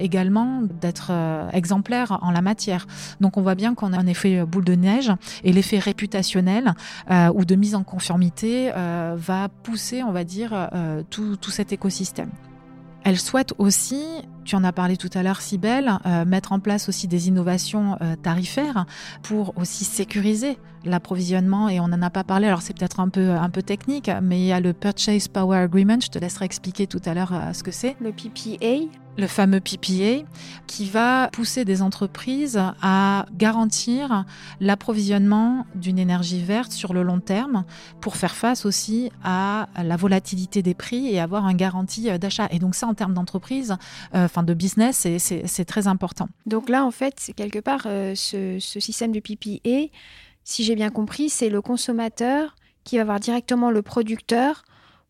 également 0.00 0.62
d'être 0.80 1.12
exemplaires 1.52 2.18
en 2.22 2.30
la 2.30 2.42
matière. 2.42 2.86
Donc 3.20 3.36
on 3.36 3.42
voit 3.42 3.54
bien 3.54 3.74
qu'on 3.74 3.92
a 3.92 3.98
un 3.98 4.06
effet 4.06 4.44
boule 4.44 4.64
de 4.64 4.74
neige 4.74 5.12
et 5.44 5.52
l'effet 5.52 5.78
réputationnel 5.78 6.74
ou 7.34 7.44
de 7.44 7.54
mise 7.54 7.74
en 7.74 7.82
conformité 7.82 8.70
va 8.70 9.48
pousser, 9.62 10.02
on 10.02 10.12
va 10.12 10.24
dire, 10.24 10.70
tout 11.10 11.50
cet 11.50 11.72
écosystème. 11.72 12.30
Elles 13.04 13.18
souhaitent 13.18 13.54
aussi 13.58 14.04
tu 14.44 14.56
en 14.56 14.64
as 14.64 14.72
parlé 14.72 14.96
tout 14.96 15.10
à 15.14 15.22
l'heure, 15.22 15.40
Sibelle, 15.40 15.98
euh, 16.06 16.24
mettre 16.24 16.52
en 16.52 16.60
place 16.60 16.88
aussi 16.88 17.08
des 17.08 17.28
innovations 17.28 17.96
euh, 18.00 18.16
tarifaires 18.16 18.86
pour 19.22 19.56
aussi 19.56 19.84
sécuriser 19.84 20.58
l'approvisionnement. 20.84 21.68
Et 21.68 21.80
on 21.80 21.88
n'en 21.88 22.02
a 22.02 22.10
pas 22.10 22.24
parlé, 22.24 22.46
alors 22.46 22.62
c'est 22.62 22.76
peut-être 22.76 23.00
un 23.00 23.08
peu, 23.08 23.30
un 23.30 23.50
peu 23.50 23.62
technique, 23.62 24.10
mais 24.22 24.40
il 24.40 24.46
y 24.46 24.52
a 24.52 24.60
le 24.60 24.72
Purchase 24.72 25.28
Power 25.28 25.58
Agreement, 25.58 26.00
je 26.00 26.08
te 26.08 26.18
laisserai 26.18 26.44
expliquer 26.44 26.86
tout 26.86 27.02
à 27.04 27.14
l'heure 27.14 27.32
ce 27.52 27.62
que 27.62 27.70
c'est. 27.70 27.96
Le 28.00 28.12
PPA 28.12 28.88
le 29.18 29.26
fameux 29.26 29.60
PPA, 29.60 30.24
qui 30.66 30.86
va 30.86 31.28
pousser 31.32 31.64
des 31.64 31.82
entreprises 31.82 32.60
à 32.80 33.26
garantir 33.36 34.24
l'approvisionnement 34.60 35.66
d'une 35.74 35.98
énergie 35.98 36.42
verte 36.42 36.72
sur 36.72 36.94
le 36.94 37.02
long 37.02 37.20
terme 37.20 37.64
pour 38.00 38.16
faire 38.16 38.34
face 38.34 38.64
aussi 38.64 39.10
à 39.22 39.68
la 39.82 39.96
volatilité 39.96 40.62
des 40.62 40.74
prix 40.74 41.08
et 41.08 41.20
avoir 41.20 41.46
une 41.48 41.56
garantie 41.56 42.18
d'achat. 42.18 42.48
Et 42.50 42.58
donc 42.58 42.74
ça, 42.74 42.86
en 42.86 42.94
termes 42.94 43.14
d'entreprise, 43.14 43.76
euh, 44.14 44.28
enfin 44.32 44.42
de 44.42 44.54
business, 44.54 45.06
c'est 45.18 45.64
très 45.64 45.86
important. 45.86 46.28
Donc 46.46 46.68
là, 46.68 46.84
en 46.84 46.90
fait, 46.90 47.14
c'est 47.18 47.34
quelque 47.34 47.58
part 47.58 47.82
euh, 47.86 48.14
ce, 48.14 48.58
ce 48.58 48.80
système 48.80 49.12
du 49.12 49.20
PPA, 49.20 49.88
si 50.44 50.64
j'ai 50.64 50.74
bien 50.74 50.90
compris, 50.90 51.28
c'est 51.28 51.50
le 51.50 51.60
consommateur 51.60 52.56
qui 52.84 52.96
va 52.98 53.04
voir 53.04 53.20
directement 53.20 53.70
le 53.70 53.82
producteur 53.82 54.64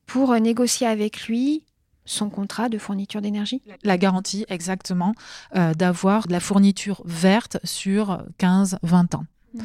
pour 0.07 0.35
négocier 0.35 0.87
avec 0.87 1.27
lui 1.27 1.65
son 2.05 2.31
contrat 2.31 2.69
de 2.69 2.79
fourniture 2.79 3.21
d'énergie 3.21 3.63
La 3.85 3.97
garantie, 3.97 4.45
exactement, 4.49 5.15
euh, 5.55 5.73
d'avoir 5.75 6.27
de 6.27 6.33
la 6.33 6.41
fourniture 6.41 7.01
verte 7.05 7.59
sur 7.65 8.25
15-20 8.39 9.15
ans. 9.17 9.25
Mhm. 9.55 9.65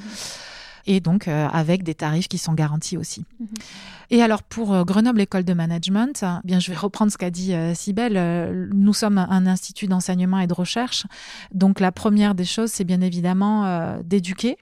Et 0.87 0.99
donc 0.99 1.27
euh, 1.27 1.47
avec 1.51 1.83
des 1.83 1.93
tarifs 1.93 2.27
qui 2.27 2.37
sont 2.37 2.53
garantis 2.53 2.97
aussi. 2.97 3.25
Mhm. 3.39 3.47
Et 4.09 4.23
alors 4.23 4.41
pour 4.41 4.73
euh, 4.73 4.83
Grenoble 4.83 5.21
École 5.21 5.43
de 5.43 5.53
Management, 5.53 6.23
eh 6.23 6.47
bien 6.47 6.59
je 6.59 6.71
vais 6.71 6.77
reprendre 6.77 7.11
ce 7.11 7.17
qu'a 7.17 7.29
dit 7.29 7.53
Sibelle. 7.75 8.69
nous 8.73 8.93
sommes 8.93 9.17
un 9.17 9.45
institut 9.45 9.87
d'enseignement 9.87 10.39
et 10.39 10.47
de 10.47 10.53
recherche. 10.53 11.05
Donc 11.53 11.79
la 11.79 11.91
première 11.91 12.33
des 12.33 12.45
choses, 12.45 12.71
c'est 12.71 12.85
bien 12.85 13.01
évidemment 13.01 13.97
d'éduquer 14.03 14.57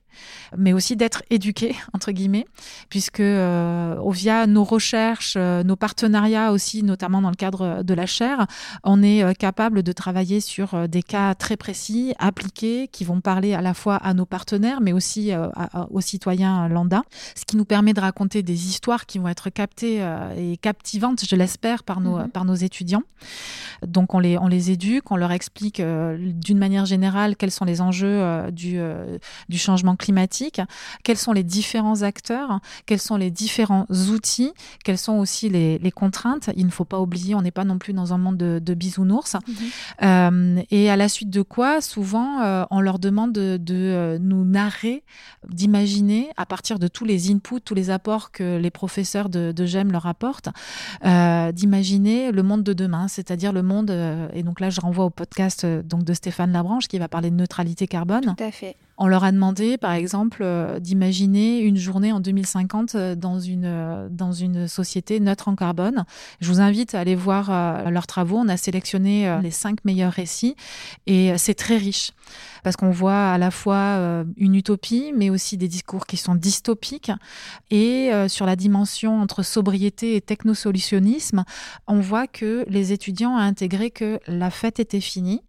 mais 0.58 0.74
aussi 0.74 0.96
d'être 0.96 1.24
éduqué, 1.30 1.76
entre 1.94 2.12
guillemets, 2.12 2.46
puisque 2.90 3.20
euh, 3.20 3.96
via 4.12 4.48
nos 4.48 4.64
recherches, 4.64 5.36
euh, 5.38 5.64
nos 5.64 5.76
partenariats 5.76 6.52
aussi, 6.52 6.84
notamment 6.84 7.22
dans 7.22 7.30
le 7.30 7.36
cadre 7.36 7.84
de 7.84 7.94
la 7.94 8.06
chaire, 8.06 8.48
on 8.84 9.04
est 9.04 9.24
euh, 9.24 9.34
capable 9.34 9.84
de 9.84 9.92
travailler 9.92 10.40
sur 10.40 10.88
des 10.88 11.04
cas 11.04 11.36
très 11.36 11.58
précis, 11.58 12.14
appliqués, 12.20 12.88
qui 12.88 13.04
vont 13.04 13.22
parler 13.22 13.54
à 13.54 13.62
la 13.62 13.74
fois 13.74 13.96
à 13.96 14.14
nos 14.14 14.26
partenaires, 14.26 14.82
mais 14.82 14.94
aussi 14.94 15.32
aux 15.90 16.02
citoyens 16.02 16.68
lambda, 16.68 17.04
ce 17.36 17.46
qui 17.46 17.58
nous 17.58 17.66
permet 17.66 17.94
de 17.94 18.02
raconter 18.02 18.44
des 18.44 18.68
histoires 18.68 19.06
qui 19.06 19.20
vont 19.20 19.28
être 19.28 19.50
captées 19.50 20.06
et 20.38 20.58
captivantes, 20.58 21.24
je 21.28 21.36
l'espère, 21.36 21.84
par 21.84 22.02
nos, 22.02 22.18
mhm. 22.18 22.30
par 22.30 22.46
nos 22.46 22.56
étudiants. 22.56 23.04
Donc 23.86 24.14
on 24.14 24.20
les, 24.20 24.38
on 24.38 24.48
les 24.48 24.72
éduque, 24.72 25.12
on 25.12 25.16
leur 25.16 25.32
explique 25.32 25.82
d'une 25.82 26.58
manière 26.58 26.86
générale 26.86 27.36
quels 27.36 27.52
sont 27.52 27.66
les 27.66 27.82
enjeux 27.82 28.52
du, 28.52 28.80
du 29.50 29.58
changement 29.58 29.96
climatique 29.96 30.05
climatique, 30.06 30.62
quels 31.04 31.18
sont 31.18 31.34
les 31.34 31.44
différents 31.44 32.04
acteurs, 32.04 32.60
quels 32.86 33.00
sont 33.00 33.18
les 33.18 33.32
différents 33.32 33.88
outils, 33.90 34.54
quelles 34.84 35.00
sont 35.00 35.14
aussi 35.14 35.50
les, 35.50 35.92
contraintes? 35.92 36.50
Il 36.56 36.66
ne 36.66 36.72
faut 36.72 36.86
pas 36.86 37.00
oublier, 37.00 37.34
on 37.34 37.42
n'est 37.42 37.52
pas 37.52 37.64
non 37.64 37.80
plus 37.80 37.94
dans 37.94 38.14
un 38.14 38.20
monde 38.20 38.38
de, 38.38 38.74
bisounours. 38.76 39.34
Mhm. 39.34 39.56
Euh, 40.04 40.62
et 40.70 40.90
à 40.90 40.96
la 40.96 41.10
suite 41.10 41.32
de 41.32 41.42
quoi, 41.42 41.82
souvent, 41.82 42.42
euh, 42.42 42.66
on 42.70 42.82
leur 42.82 43.00
demande 43.00 43.32
de, 43.32 43.60
euh, 43.72 44.20
nous 44.20 44.46
narrer, 44.46 45.04
d'imaginer, 45.50 46.30
à 46.38 46.46
partir 46.46 46.78
de 46.78 46.88
tous 46.88 47.06
les 47.06 47.32
inputs, 47.32 47.62
tous 47.62 47.74
les 47.74 47.90
apports 47.90 48.32
que 48.32 48.58
les 48.58 48.72
professeurs 48.72 49.30
de, 49.30 49.66
GEM 49.66 49.92
leur 49.92 50.06
apportent, 50.06 50.50
d'imaginer 51.04 52.32
le 52.32 52.44
monde 52.44 52.64
de 52.64 52.74
demain, 52.74 53.08
c'est-à-dire 53.08 53.52
le 53.54 53.64
monde, 53.64 53.90
et 54.34 54.44
donc 54.44 54.60
là 54.60 54.70
je 54.70 54.80
renvoie 54.80 55.06
au 55.06 55.10
podcast 55.10 55.66
donc, 55.66 56.04
de 56.04 56.14
Stéphane 56.14 56.52
Labranche 56.52 56.88
qui 56.88 57.00
va 57.00 57.08
parler 57.08 57.32
de 57.32 57.36
neutralité 57.36 57.88
carbone. 57.88 58.36
Tout 58.38 58.44
à 58.44 58.52
fait. 58.52 58.76
On 58.98 59.08
leur 59.08 59.26
a 59.26 59.32
demandé, 59.32 59.78
par 59.78 59.92
exemple, 59.92 60.42
euh, 60.42 60.80
d'imaginer 60.80 61.60
une 61.60 61.76
journée 61.76 62.14
en 62.14 62.22
2050 62.22 62.96
euh, 62.96 63.16
dans 63.16 63.40
une, 63.42 63.66
euh, 63.66 64.08
dans 64.10 64.32
une 64.32 64.70
société 64.70 65.20
neutre 65.20 65.50
en 65.50 65.56
carbone. 65.56 66.06
Je 66.40 66.48
vous 66.48 66.62
invite 66.62 66.96
à 66.96 67.02
aller 67.02 67.16
voir 67.16 67.92
leurs 67.92 68.08
travaux. 68.08 68.38
On 68.38 68.48
a 68.48 68.58
sélectionné 68.58 69.40
les 69.42 69.52
cinq 69.52 69.84
meilleurs 69.84 70.14
récits 70.14 70.56
et 71.08 71.38
c'est 71.38 71.54
très 71.54 71.78
riche 71.78 72.12
parce 72.64 72.76
qu'on 72.76 72.92
voit 72.92 73.32
à 73.32 73.38
la 73.38 73.52
fois 73.52 74.24
une 74.38 74.56
utopie, 74.56 75.14
mais 75.16 75.30
aussi 75.30 75.58
des 75.58 75.68
discours 75.68 76.06
qui 76.06 76.18
sont 76.18 76.36
dystopiques. 76.36 77.12
Et 77.72 78.12
sur 78.28 78.46
la 78.46 78.56
dimension 78.56 79.22
entre 79.22 79.44
sobriété 79.44 80.16
et 80.16 80.22
technosolutionnisme, 80.22 81.44
on 81.88 82.00
voit 82.00 82.28
que 82.28 82.66
les 82.68 82.92
étudiants 82.92 83.36
ont 83.36 83.38
intégré 83.38 83.92
que 83.92 84.20
la 84.28 84.50
fête 84.50 84.80
était 84.80 85.02
finie 85.02 85.42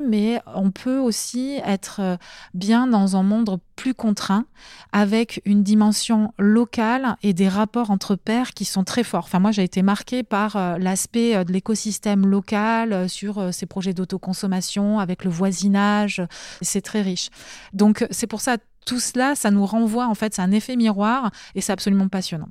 mais 0.00 0.40
on 0.46 0.70
peut 0.70 0.98
aussi 0.98 1.60
être 1.64 2.00
euh, 2.00 2.16
bien 2.54 2.86
dans 2.86 3.16
un 3.16 3.22
monde 3.22 3.58
plus 3.76 3.94
contraint, 3.94 4.46
avec 4.92 5.42
une 5.44 5.62
dimension 5.62 6.32
locale 6.38 7.16
et 7.22 7.32
des 7.32 7.48
rapports 7.48 7.90
entre 7.90 8.16
pairs 8.16 8.52
qui 8.52 8.64
sont 8.64 8.84
très 8.84 9.04
forts. 9.04 9.24
Enfin, 9.24 9.38
moi, 9.38 9.52
j'ai 9.52 9.64
été 9.64 9.82
marquée 9.82 10.22
par 10.22 10.56
euh, 10.56 10.78
l'aspect 10.78 11.36
euh, 11.36 11.44
de 11.44 11.52
l'écosystème 11.52 12.26
local 12.26 13.08
sur 13.08 13.52
ces 13.52 13.66
projets 13.66 13.92
d'autoconsommation, 13.92 14.98
avec 14.98 15.24
le 15.24 15.30
voisinage. 15.30 16.22
C'est 16.62 16.82
très 16.82 17.02
riche. 17.02 17.30
Donc, 17.72 18.06
c'est 18.10 18.26
pour 18.26 18.40
ça, 18.40 18.56
tout 18.86 19.00
cela, 19.00 19.34
ça 19.34 19.50
nous 19.50 19.66
renvoie, 19.66 20.06
en 20.06 20.14
fait, 20.14 20.34
c'est 20.34 20.42
un 20.42 20.52
effet 20.52 20.76
miroir 20.76 21.30
et 21.54 21.60
c'est 21.60 21.72
absolument 21.72 22.08
passionnant. 22.08 22.48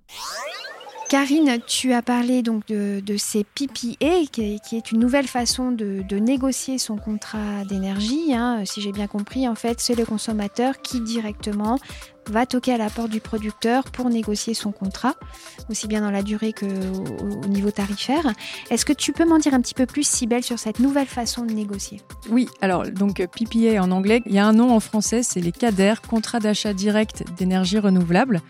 Karine, 1.08 1.60
tu 1.68 1.94
as 1.94 2.02
parlé 2.02 2.42
donc 2.42 2.66
de, 2.68 3.18
ces 3.18 3.44
PPA, 3.44 4.26
qui, 4.32 4.42
est 4.72 4.92
une 4.92 5.00
nouvelle 5.00 5.28
façon 5.28 5.72
de, 5.72 6.16
négocier 6.16 6.78
son 6.78 6.98
contrat 6.98 7.64
d'énergie. 7.70 8.34
Hein. 8.34 8.64
Si 8.66 8.82
j'ai 8.82 8.92
bien 8.92 9.08
compris, 9.08 9.48
en 9.48 9.56
fait, 9.56 9.80
c'est 9.80 9.96
le 9.96 10.06
consommateur 10.06 10.82
qui 10.82 11.02
directement 11.02 11.78
va 12.28 12.48
toquer 12.48 12.74
à 12.74 12.78
la 12.78 12.90
porte 12.90 13.12
du 13.12 13.20
producteur 13.20 13.84
pour 13.84 14.10
négocier 14.10 14.56
son 14.56 14.72
contrat, 14.72 15.14
aussi 15.70 15.88
bien 15.88 16.02
dans 16.02 16.10
la 16.10 16.24
durée 16.24 16.54
qu'au 16.54 16.66
au 16.66 17.48
niveau 17.48 17.70
tarifaire. 17.70 18.34
Est-ce 18.72 18.84
que 18.84 18.94
tu 18.94 19.14
peux 19.14 19.26
m'en 19.26 19.38
dire 19.38 19.54
un 19.54 19.62
petit 19.62 19.76
peu 19.76 19.86
plus, 19.86 20.08
Sibelle, 20.08 20.44
sur 20.44 20.58
cette 20.58 20.80
nouvelle 20.80 21.06
façon 21.06 21.46
de 21.46 21.52
négocier? 21.54 22.02
Oui, 22.32 22.48
alors 22.62 22.88
donc 22.90 23.18
PPA 23.18 23.84
en 23.84 23.92
anglais, 23.92 24.24
il 24.26 24.34
y 24.34 24.40
a 24.40 24.48
un 24.48 24.54
nom 24.54 24.74
en 24.74 24.80
français, 24.80 25.22
c'est 25.22 25.40
les 25.40 25.52
CADER, 25.52 25.96
contrat 26.10 26.40
d'achat 26.40 26.74
direct 26.74 27.24
d'énergie 27.38 27.78
renouvelable. 27.78 28.42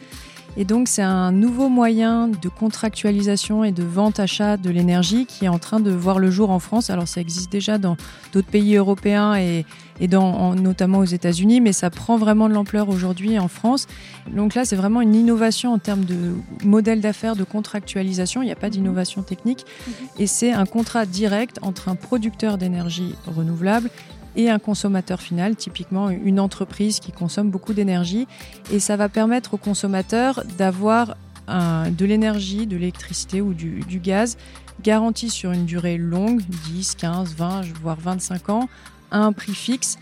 Et 0.57 0.63
donc, 0.65 0.87
c'est 0.87 1.01
un 1.01 1.31
nouveau 1.31 1.67
moyen 1.67 2.27
de 2.27 2.49
contractualisation 2.49 3.63
et 3.63 3.71
de 3.71 3.83
vente-achat 3.83 4.57
de 4.57 4.69
l'énergie 4.69 5.25
qui 5.25 5.45
est 5.45 5.49
en 5.49 5.59
train 5.59 5.79
de 5.79 5.91
voir 5.91 6.17
le 6.17 6.31
jour 6.31 6.49
en 6.49 6.59
France. 6.59 6.89
Alors, 6.89 7.07
ça 7.07 7.19
existe 7.19 7.51
déjà 7.51 7.77
dans 7.77 7.97
d'autres 8.31 8.47
pays 8.47 8.75
européens 8.75 9.35
et, 9.35 9.65
et 9.99 10.07
dans, 10.07 10.55
notamment 10.55 10.99
aux 10.99 11.05
États-Unis, 11.05 11.61
mais 11.61 11.73
ça 11.73 11.89
prend 11.89 12.17
vraiment 12.17 12.49
de 12.49 12.53
l'ampleur 12.53 12.89
aujourd'hui 12.89 13.37
en 13.39 13.47
France. 13.47 13.87
Donc 14.33 14.55
là, 14.55 14.65
c'est 14.65 14.75
vraiment 14.75 15.01
une 15.01 15.15
innovation 15.15 15.73
en 15.73 15.77
termes 15.77 16.05
de 16.05 16.33
modèle 16.63 17.01
d'affaires, 17.01 17.35
de 17.35 17.43
contractualisation. 17.43 18.41
Il 18.41 18.45
n'y 18.45 18.51
a 18.51 18.57
pas 18.57 18.69
d'innovation 18.69 19.23
technique. 19.23 19.65
Mhm. 19.87 19.93
Et 20.19 20.27
c'est 20.27 20.51
un 20.51 20.65
contrat 20.65 21.05
direct 21.05 21.59
entre 21.61 21.89
un 21.89 21.95
producteur 21.95 22.57
d'énergie 22.57 23.15
renouvelable 23.27 23.89
et 24.35 24.49
un 24.49 24.59
consommateur 24.59 25.21
final, 25.21 25.55
typiquement 25.55 26.09
une 26.09 26.39
entreprise 26.39 26.99
qui 26.99 27.11
consomme 27.11 27.49
beaucoup 27.49 27.73
d'énergie. 27.73 28.27
Et 28.71 28.79
ça 28.79 28.95
va 28.95 29.09
permettre 29.09 29.55
aux 29.55 29.57
consommateurs 29.57 30.43
d'avoir 30.57 31.15
de 31.47 32.05
l'énergie, 32.05 32.65
de 32.65 32.75
l'électricité 32.75 33.41
ou 33.41 33.53
du, 33.53 33.99
gaz 33.99 34.37
garanti 34.81 35.29
sur 35.29 35.51
une 35.51 35.65
durée 35.65 35.97
longue, 35.97 36.41
10, 36.41 36.95
15, 36.95 37.35
20, 37.35 37.61
voire 37.81 37.97
25 37.99 38.49
ans, 38.49 38.69
à 39.11 39.19
un 39.19 39.31
prix 39.31 39.53
fixe. 39.53 39.97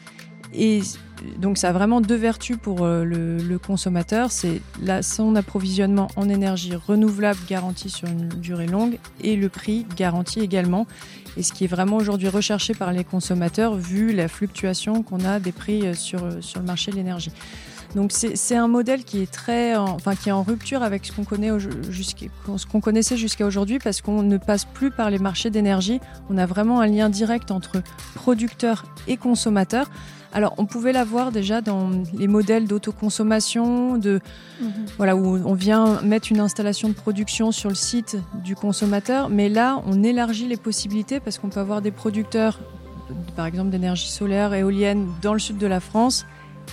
Et 0.54 0.82
donc 1.38 1.58
ça 1.58 1.70
a 1.70 1.72
vraiment 1.72 2.02
deux 2.02 2.16
vertus 2.16 2.58
pour 2.62 2.84
euh, 2.84 3.04
le, 3.04 3.58
consommateur, 3.60 4.32
c'est 4.32 4.62
son 5.02 5.36
approvisionnement 5.36 6.08
en 6.16 6.30
énergie 6.30 6.76
renouvelable 6.76 7.40
garanti 7.48 7.90
sur 7.90 8.08
une 8.08 8.28
durée 8.28 8.68
longue 8.68 8.98
et 9.22 9.36
le 9.36 9.50
prix 9.50 9.86
garanti 9.96 10.42
également. 10.42 10.86
Et 11.36 11.44
ce 11.44 11.52
qui 11.52 11.64
est 11.64 11.68
vraiment 11.68 11.98
aujourd'hui 11.98 12.30
recherché 12.30 12.74
par 12.74 12.92
les 12.94 13.04
consommateurs 13.04 13.76
vu 13.76 14.14
la 14.14 14.28
fluctuation 14.28 15.02
qu'on 15.02 15.26
a 15.26 15.40
des 15.40 15.52
prix 15.52 15.88
euh, 15.88 15.94
sur, 15.94 16.24
euh, 16.24 16.42
sur 16.42 16.60
le 16.60 16.66
marché 16.66 16.92
de 16.92 16.98
l'énergie. 16.98 17.32
Donc 17.96 18.12
c'est 18.12 18.56
un 18.56 18.68
modèle 18.68 19.04
qui 19.04 19.22
est 19.22 19.32
très, 19.32 19.76
en, 19.76 19.86
enfin 19.86 20.16
qui 20.16 20.30
est 20.30 20.32
en 20.32 20.44
rupture 20.44 20.82
avec 20.82 21.06
ce 21.06 21.12
qu'on 21.12 21.24
connaît 21.24 21.50
ce 21.50 22.66
qu'on 22.66 22.82
connaissait 22.82 23.18
jusqu'à 23.18 23.46
aujourd'hui 23.46 23.80
parce 23.80 24.02
qu'on 24.02 24.24
ne 24.24 24.38
passe 24.38 24.66
plus 24.66 24.90
par 24.90 25.10
les 25.10 25.20
marchés 25.20 25.50
d'énergie. 25.50 26.00
On 26.30 26.38
a 26.38 26.46
vraiment 26.46 26.82
un 26.82 26.88
lien 26.88 27.10
direct 27.10 27.52
entre 27.52 27.84
producteurs 28.16 28.86
et 29.08 29.18
consommateurs. 29.18 29.90
Alors, 30.36 30.56
on 30.58 30.66
pouvait 30.66 30.94
l'avoir 30.94 31.32
déjà 31.32 31.62
dans 31.62 31.92
les 32.18 32.28
modèles 32.28 32.66
d'autoconsommation, 32.66 34.00
de 34.00 34.20
mhm. 34.60 34.72
voilà 34.98 35.16
où 35.16 35.40
on 35.46 35.54
vient 35.54 36.02
mettre 36.02 36.32
une 36.32 36.40
installation 36.40 36.90
de 36.90 36.94
production 36.94 37.52
sur 37.52 37.70
le 37.70 37.76
site 37.76 38.18
du 38.44 38.56
consommateur, 38.56 39.30
mais 39.30 39.48
là, 39.48 39.84
on 39.86 40.02
élargit 40.02 40.48
les 40.48 40.58
possibilités 40.58 41.20
parce 41.20 41.38
qu'on 41.38 41.50
peut 41.50 41.60
avoir 41.60 41.84
des 41.84 41.92
producteurs, 41.92 42.60
par 43.36 43.46
exemple 43.46 43.70
d'énergie 43.70 44.10
solaire, 44.10 44.56
éolienne, 44.56 45.08
dans 45.22 45.34
le 45.34 45.40
sud 45.40 45.60
de 45.60 45.68
la 45.68 45.80
France, 45.80 46.26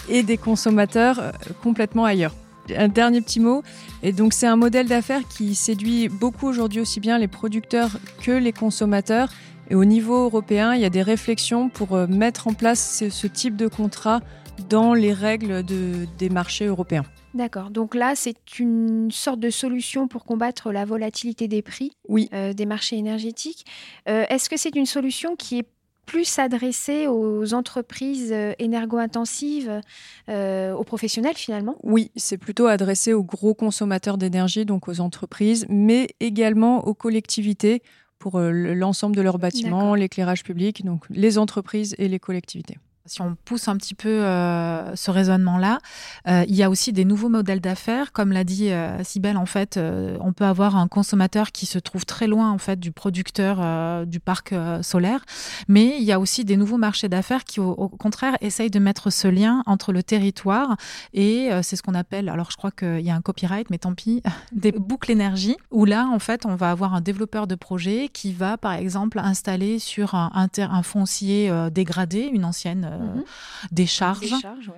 et 0.09 0.23
des 0.23 0.37
consommateurs 0.37 1.19
euh, 1.21 1.31
complètement 1.63 2.05
ailleurs. 2.05 2.35
Un 2.77 2.89
dernier 2.89 3.21
petit 3.21 3.41
mot. 3.41 3.63
Et 4.03 4.13
donc, 4.13 4.33
c'est 4.33 4.47
un 4.47 4.57
modèle 4.57 4.87
d'affaires 4.87 5.27
qui 5.29 5.55
séduit 5.55 6.09
beaucoup 6.09 6.47
aujourd'hui 6.47 6.81
aussi 6.81 7.01
bien 7.01 7.19
les 7.19 7.29
producteurs 7.29 7.91
que 8.23 8.31
les 8.31 8.53
consommateurs. 8.53 9.29
Et 9.71 9.75
au 9.75 9.85
niveau 9.85 10.25
européen, 10.25 10.75
il 10.75 10.81
y 10.81 10.85
a 10.85 10.91
des 10.91 11.03
réflexions 11.03 11.69
pour 11.69 11.95
euh, 11.95 12.07
mettre 12.07 12.49
en 12.49 12.55
place 12.55 13.05
ce, 13.09 13.27
type 13.27 13.57
de 13.57 13.69
contrat 13.69 14.21
dans 14.69 14.95
les 14.95 15.13
règles 15.13 15.65
des 15.65 16.29
marchés 16.29 16.67
européens. 16.67 17.05
D'accord. 17.35 17.71
Donc 17.71 17.95
là, 17.95 18.15
c'est 18.17 18.59
une 18.59 19.11
sorte 19.11 19.39
de 19.39 19.51
solution 19.51 20.09
pour 20.09 20.25
combattre 20.25 20.73
la 20.73 20.85
volatilité 20.85 21.47
des 21.47 21.63
prix 21.63 21.93
oui. 22.09 22.29
Euh, 22.33 22.53
des 22.53 22.67
marchés 22.67 22.97
énergétiques. 22.97 23.65
Euh, 24.09 24.25
est-ce 24.29 24.51
que 24.51 24.57
c'est 24.57 24.75
une 24.75 24.87
solution 24.87 25.37
qui 25.37 25.59
est 25.59 25.67
plus 26.11 26.41
adressée 26.41 27.07
aux 27.07 27.55
entreprises 27.55 28.35
énergo-intensives, 28.59 29.81
aux 30.29 30.85
professionnels 30.85 31.37
finalement 31.37 31.77
Oui, 31.85 32.11
c'est 32.17 32.37
plutôt 32.37 32.67
adressé 32.67 33.13
aux 33.13 33.23
gros 33.23 33.55
consommateurs 33.55 34.19
d'énergie, 34.19 34.65
donc 34.65 34.89
aux 34.89 35.01
entreprises, 35.01 35.67
mais 35.69 36.09
également 36.19 36.87
aux 36.87 36.95
collectivités 36.95 37.83
pour 38.21 38.39
euh, 38.39 38.53
l'ensemble 38.53 39.17
de 39.17 39.23
leurs 39.23 39.39
bâtiments, 39.39 39.97
l'éclairage 39.97 40.45
public, 40.45 40.85
donc 40.85 41.05
les 41.11 41.39
entreprises 41.39 41.97
et 41.99 42.07
les 42.07 42.21
collectivités. 42.21 42.79
Si 43.11 43.21
on 43.23 43.37
pousse 43.45 43.67
un 43.67 43.77
petit 43.77 43.97
peu 43.97 44.09
euh, 44.09 44.95
ce 44.95 45.11
raisonnement-là, 45.11 45.81
euh, 46.29 46.45
il 46.47 46.55
y 46.55 46.63
a 46.63 46.71
aussi 46.71 46.93
des 46.93 47.05
nouveaux 47.05 47.29
modèles 47.29 47.61
d'affaires. 47.61 48.13
Comme 48.13 48.31
l'a 48.31 48.45
dit 48.45 48.71
euh, 48.71 49.03
Sibelle, 49.03 49.37
en 49.37 49.47
fait, 49.47 49.77
euh, 49.79 50.17
on 50.21 50.33
peut 50.33 50.45
avoir 50.45 50.77
un 50.77 50.87
consommateur 50.87 51.51
qui 51.51 51.67
se 51.67 51.81
trouve 51.81 52.07
très 52.07 52.29
loin 52.29 52.53
en 52.53 52.59
fait 52.59 52.79
du 52.79 52.93
producteur 52.93 54.07
du 54.07 54.21
parc 54.21 54.55
solaire, 54.83 55.25
mais 55.67 55.97
il 55.99 56.05
y 56.05 56.13
a 56.13 56.21
aussi 56.21 56.45
des 56.45 56.57
nouveaux 56.57 56.77
marchés 56.77 57.09
d'affaires 57.09 57.43
qui, 57.43 57.59
au, 57.59 57.89
contraire, 57.89 58.37
essayent 58.41 58.71
de 58.71 58.79
mettre 58.79 59.11
ce 59.11 59.27
lien 59.27 59.65
entre 59.67 59.93
le 59.93 60.05
territoire 60.05 60.77
et 61.13 61.51
c'est 61.63 61.75
ce 61.75 61.83
qu'on 61.83 61.95
appelle, 61.95 62.29
alors 62.29 62.51
je 62.51 62.57
crois 62.57 62.71
qu'il 62.71 63.01
y 63.01 63.11
a 63.11 63.15
un 63.15 63.21
copyright, 63.21 63.71
mais 63.71 63.79
tant 63.79 63.95
pis, 63.95 64.23
des 64.53 64.73
boucles 64.73 65.11
énergie, 65.11 65.57
où 65.71 65.85
là, 65.85 66.07
en 66.07 66.19
fait, 66.19 66.47
on 66.47 66.55
va 66.55 66.71
avoir 66.71 66.95
un 66.95 67.01
développeur 67.01 67.47
de 67.47 67.55
projet 67.55 68.09
qui 68.13 68.33
va, 68.33 68.57
par 68.57 68.73
exemple, 68.73 69.19
installer 69.19 69.79
sur 69.79 70.15
un 70.15 70.83
foncier 70.83 71.53
dégradé, 71.71 72.31
une 72.33 72.45
ancienne 72.45 73.00
Mhm. 73.01 73.25
des 73.73 73.87
charges, 73.87 74.35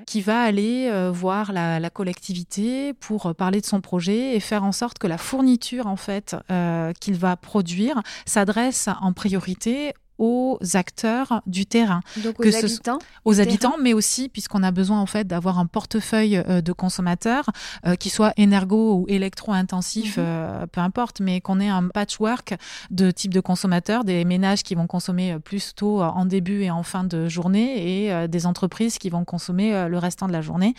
qui 0.06 0.20
va 0.20 0.42
aller 0.42 0.88
euh, 0.90 1.10
voir 1.10 1.52
la, 1.52 1.90
collectivité 1.90 2.94
pour 2.94 3.26
euh, 3.26 3.34
parler 3.34 3.60
de 3.60 3.66
son 3.66 3.80
projet 3.80 4.34
et 4.34 4.40
faire 4.40 4.64
en 4.64 4.72
sorte 4.72 4.98
que 4.98 5.06
la 5.06 5.18
fourniture 5.18 5.86
en 5.86 5.96
fait 5.96 6.36
euh, 6.50 6.92
qu'il 7.00 7.14
va 7.14 7.36
produire 7.36 8.00
s'adresse 8.24 8.88
en 9.00 9.12
priorité 9.12 9.92
aux 10.22 10.56
acteurs 10.74 11.42
du 11.46 11.66
terrain. 11.66 12.00
Donc 12.22 12.38
aux 12.38 12.54
habitants 12.54 13.00
Aux 13.24 13.40
habitants, 13.40 13.74
mais 13.82 13.92
aussi, 13.92 14.28
puisqu'on 14.28 14.62
a 14.62 14.70
besoin 14.70 15.00
en 15.00 15.06
fait 15.06 15.26
d'avoir 15.26 15.58
un 15.58 15.66
portefeuille 15.66 16.36
euh, 16.36 16.60
de 16.60 16.72
consommateurs 16.72 17.46
euh, 17.86 17.96
qui 17.96 18.08
soit 18.08 18.32
énergo 18.36 18.94
ou 18.94 19.04
électro-intensif, 19.08 20.18
mhm. 20.18 20.24
euh, 20.24 20.66
peu 20.68 20.80
importe, 20.80 21.18
mais 21.20 21.40
qu'on 21.40 21.58
ait 21.58 21.68
un 21.68 21.88
patchwork 21.88 22.54
de 22.92 23.10
type 23.10 23.34
de 23.34 23.40
consommateurs, 23.40 24.04
des 24.04 24.24
ménages 24.24 24.62
qui 24.62 24.76
vont 24.76 24.86
consommer 24.86 25.40
plus 25.40 25.74
tôt 25.74 26.00
en 26.00 26.24
début 26.24 26.62
et 26.62 26.70
en 26.70 26.84
fin 26.84 27.02
de 27.02 27.28
journée 27.28 28.06
et 28.06 28.28
des 28.28 28.46
entreprises 28.46 28.98
qui 28.98 29.10
vont 29.10 29.24
consommer 29.24 29.88
le 29.88 29.98
restant 29.98 30.28
de 30.28 30.32
la 30.32 30.40
journée. 30.40 30.74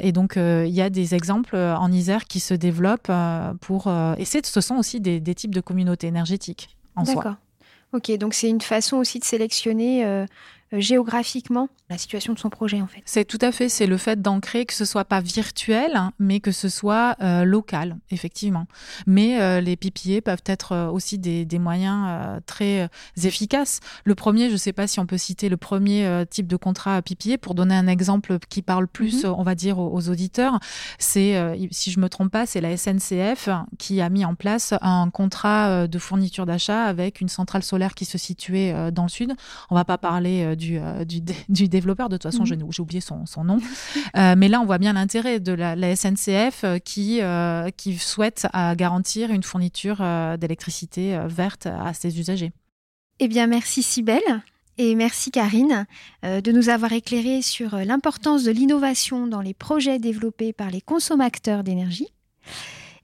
et 0.00 0.12
donc, 0.12 0.36
il 0.36 0.70
y 0.70 0.80
a 0.80 0.88
des 0.88 1.14
exemples 1.14 1.56
en 1.56 1.92
Isère 1.92 2.24
qui 2.24 2.40
se 2.40 2.54
développent 2.54 3.12
pour... 3.60 3.92
et 4.16 4.24
ce 4.24 4.60
sont 4.60 4.76
aussi 4.76 5.00
des, 5.00 5.20
des 5.20 5.34
types 5.34 5.54
de 5.54 5.60
communautés 5.60 6.06
énergétiques 6.06 6.76
en 6.96 7.04
soi. 7.04 7.36
Ok, 7.92 8.10
donc 8.16 8.32
c'est 8.32 8.48
une 8.48 8.60
façon 8.62 8.96
aussi 8.96 9.18
de 9.18 9.24
sélectionner 9.24 10.04
euh, 10.06 10.24
géographiquement 10.72 11.68
la 11.90 11.98
situation 11.98 12.32
de 12.32 12.38
son 12.38 12.48
projet 12.48 12.80
en 12.80 12.86
fait. 12.86 13.02
C'est 13.04 13.24
tout 13.24 13.38
à 13.40 13.52
fait, 13.52 13.68
c'est 13.68 13.86
le 13.86 13.96
fait 13.96 14.20
d'ancrer 14.20 14.64
que 14.64 14.72
ce 14.72 14.84
soit 14.84 15.04
pas 15.04 15.20
virtuel, 15.20 15.92
hein, 15.94 16.12
mais 16.18 16.40
que 16.40 16.52
ce 16.52 16.68
soit 16.68 17.16
euh, 17.20 17.44
local, 17.44 17.96
effectivement. 18.10 18.66
Mais 19.06 19.40
euh, 19.40 19.60
les 19.60 19.76
PPA 19.76 20.22
peuvent 20.22 20.42
être 20.46 20.90
aussi 20.92 21.18
des, 21.18 21.44
des 21.44 21.58
moyens 21.58 22.40
très 22.46 22.88
efficaces. 23.22 23.80
Le 24.04 24.14
premier, 24.14 24.48
je 24.48 24.52
ne 24.52 24.58
sais 24.58 24.72
pas 24.72 24.86
si 24.86 25.00
on 25.00 25.06
peut 25.06 25.18
citer 25.18 25.48
le 25.48 25.56
premier 25.56 26.24
type 26.30 26.46
de 26.46 26.56
contrat 26.56 27.02
PPA 27.02 27.38
pour 27.38 27.54
donner 27.54 27.74
un 27.74 27.86
exemple 27.86 28.38
qui 28.48 28.62
parle 28.62 28.88
plus, 28.88 29.24
mhm. 29.24 29.34
on 29.36 29.42
va 29.42 29.54
dire, 29.54 29.78
aux, 29.78 30.08
auditeurs. 30.08 30.58
C'est, 30.98 31.36
si 31.70 31.90
je 31.90 32.00
me 32.00 32.08
trompe 32.08 32.30
pas, 32.30 32.46
c'est 32.46 32.60
la 32.60 32.76
SNCF 32.76 33.48
qui 33.78 34.00
a 34.00 34.08
mis 34.08 34.24
en 34.24 34.34
place 34.34 34.74
un 34.80 35.10
contrat 35.10 35.86
de 35.86 35.98
fourniture 35.98 36.46
d'achat 36.46 36.84
avec 36.84 37.20
une 37.20 37.28
centrale 37.28 37.62
solaire 37.62 37.94
qui 37.94 38.04
se 38.04 38.18
situait 38.18 38.90
dans 38.90 39.04
le 39.04 39.08
sud. 39.08 39.34
On 39.70 39.74
va 39.74 39.84
pas 39.84 39.98
parler 39.98 40.44
euh, 40.44 40.56
du, 40.62 41.20
du, 41.48 41.68
développeur. 41.68 42.08
De 42.08 42.16
toute 42.16 42.30
façon, 42.30 42.44
mhm. 42.44 42.70
j'ai 42.70 42.82
oublié 42.82 43.00
son, 43.00 43.26
son 43.26 43.44
nom. 43.44 43.58
Euh, 44.16 44.34
mais 44.36 44.48
là, 44.48 44.60
on 44.60 44.66
voit 44.66 44.78
bien 44.78 44.92
l'intérêt 44.92 45.40
de 45.40 45.52
la, 45.52 45.96
SNCF 45.96 46.64
euh, 46.64 46.78
qui, 46.78 47.20
qui 47.76 47.96
souhaite 47.96 48.46
à 48.52 48.74
garantir 48.74 49.30
une 49.30 49.42
fourniture 49.42 50.02
d'électricité 50.38 51.18
verte 51.26 51.66
à 51.66 51.94
ses 51.94 52.18
usagers. 52.18 52.52
Eh 53.20 53.28
bien, 53.28 53.46
merci 53.46 53.82
Sibelle. 53.82 54.42
Et 54.78 54.94
merci 54.94 55.30
Karine 55.30 55.86
de 56.22 56.52
nous 56.52 56.68
avoir 56.68 56.92
éclairé 56.92 57.42
sur 57.42 57.76
l'importance 57.76 58.44
de 58.44 58.50
l'innovation 58.50 59.26
dans 59.26 59.40
les 59.40 59.54
projets 59.54 59.98
développés 59.98 60.52
par 60.52 60.70
les 60.70 60.80
consommateurs 60.80 61.64
d'énergie. 61.64 62.08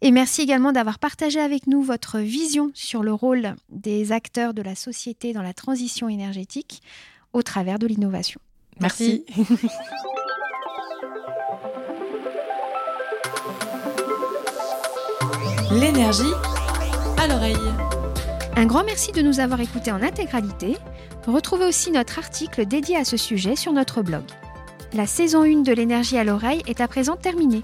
Et 0.00 0.12
merci 0.12 0.42
également 0.42 0.70
d'avoir 0.70 0.98
partagé 0.98 1.40
avec 1.40 1.66
nous 1.66 1.82
votre 1.82 2.20
vision 2.20 2.70
sur 2.72 3.02
le 3.02 3.12
rôle 3.12 3.56
des 3.68 4.12
acteurs 4.12 4.54
de 4.54 4.62
la 4.62 4.76
société 4.76 5.32
dans 5.32 5.42
la 5.42 5.54
transition 5.54 6.08
énergétique 6.08 6.82
au 7.32 7.42
travers 7.42 7.78
de 7.78 7.86
l'innovation. 7.86 8.40
Merci. 8.80 9.24
L'énergie 15.70 16.32
à 17.18 17.26
l'oreille. 17.26 17.56
Un 18.56 18.66
grand 18.66 18.84
merci 18.84 19.12
de 19.12 19.22
nous 19.22 19.40
avoir 19.40 19.60
écoutés 19.60 19.92
en 19.92 20.02
intégralité. 20.02 20.76
Retrouvez 21.26 21.66
aussi 21.66 21.90
notre 21.90 22.18
article 22.18 22.66
dédié 22.66 22.96
à 22.96 23.04
ce 23.04 23.16
sujet 23.16 23.54
sur 23.54 23.72
notre 23.72 24.02
blog. 24.02 24.24
La 24.94 25.06
saison 25.06 25.42
1 25.42 25.62
de 25.62 25.72
l'énergie 25.72 26.16
à 26.16 26.24
l'oreille 26.24 26.62
est 26.66 26.80
à 26.80 26.88
présent 26.88 27.16
terminée. 27.16 27.62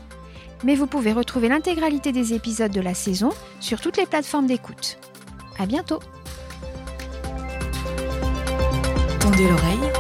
Mais 0.64 0.74
vous 0.74 0.87
pouvez 0.87 1.12
retrouver 1.12 1.48
l'intégralité 1.48 2.12
des 2.12 2.35
épisodes 2.35 2.72
de 2.72 2.81
la 2.81 2.94
saison 2.94 3.31
sur 3.61 3.81
toutes 3.81 3.96
les 3.96 4.07
plateformes 4.07 4.46
d'écoute. 4.46 4.98
À 5.59 5.66
bientôt! 5.66 6.00
Tendez 9.37 9.49
l'oreille, 9.49 9.92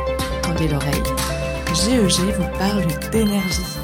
tendez 0.42 0.68
l'oreille. 0.68 1.02
GEG 1.74 2.32
vous 2.36 2.56
parle 2.56 2.86
d'énergie. 3.10 3.83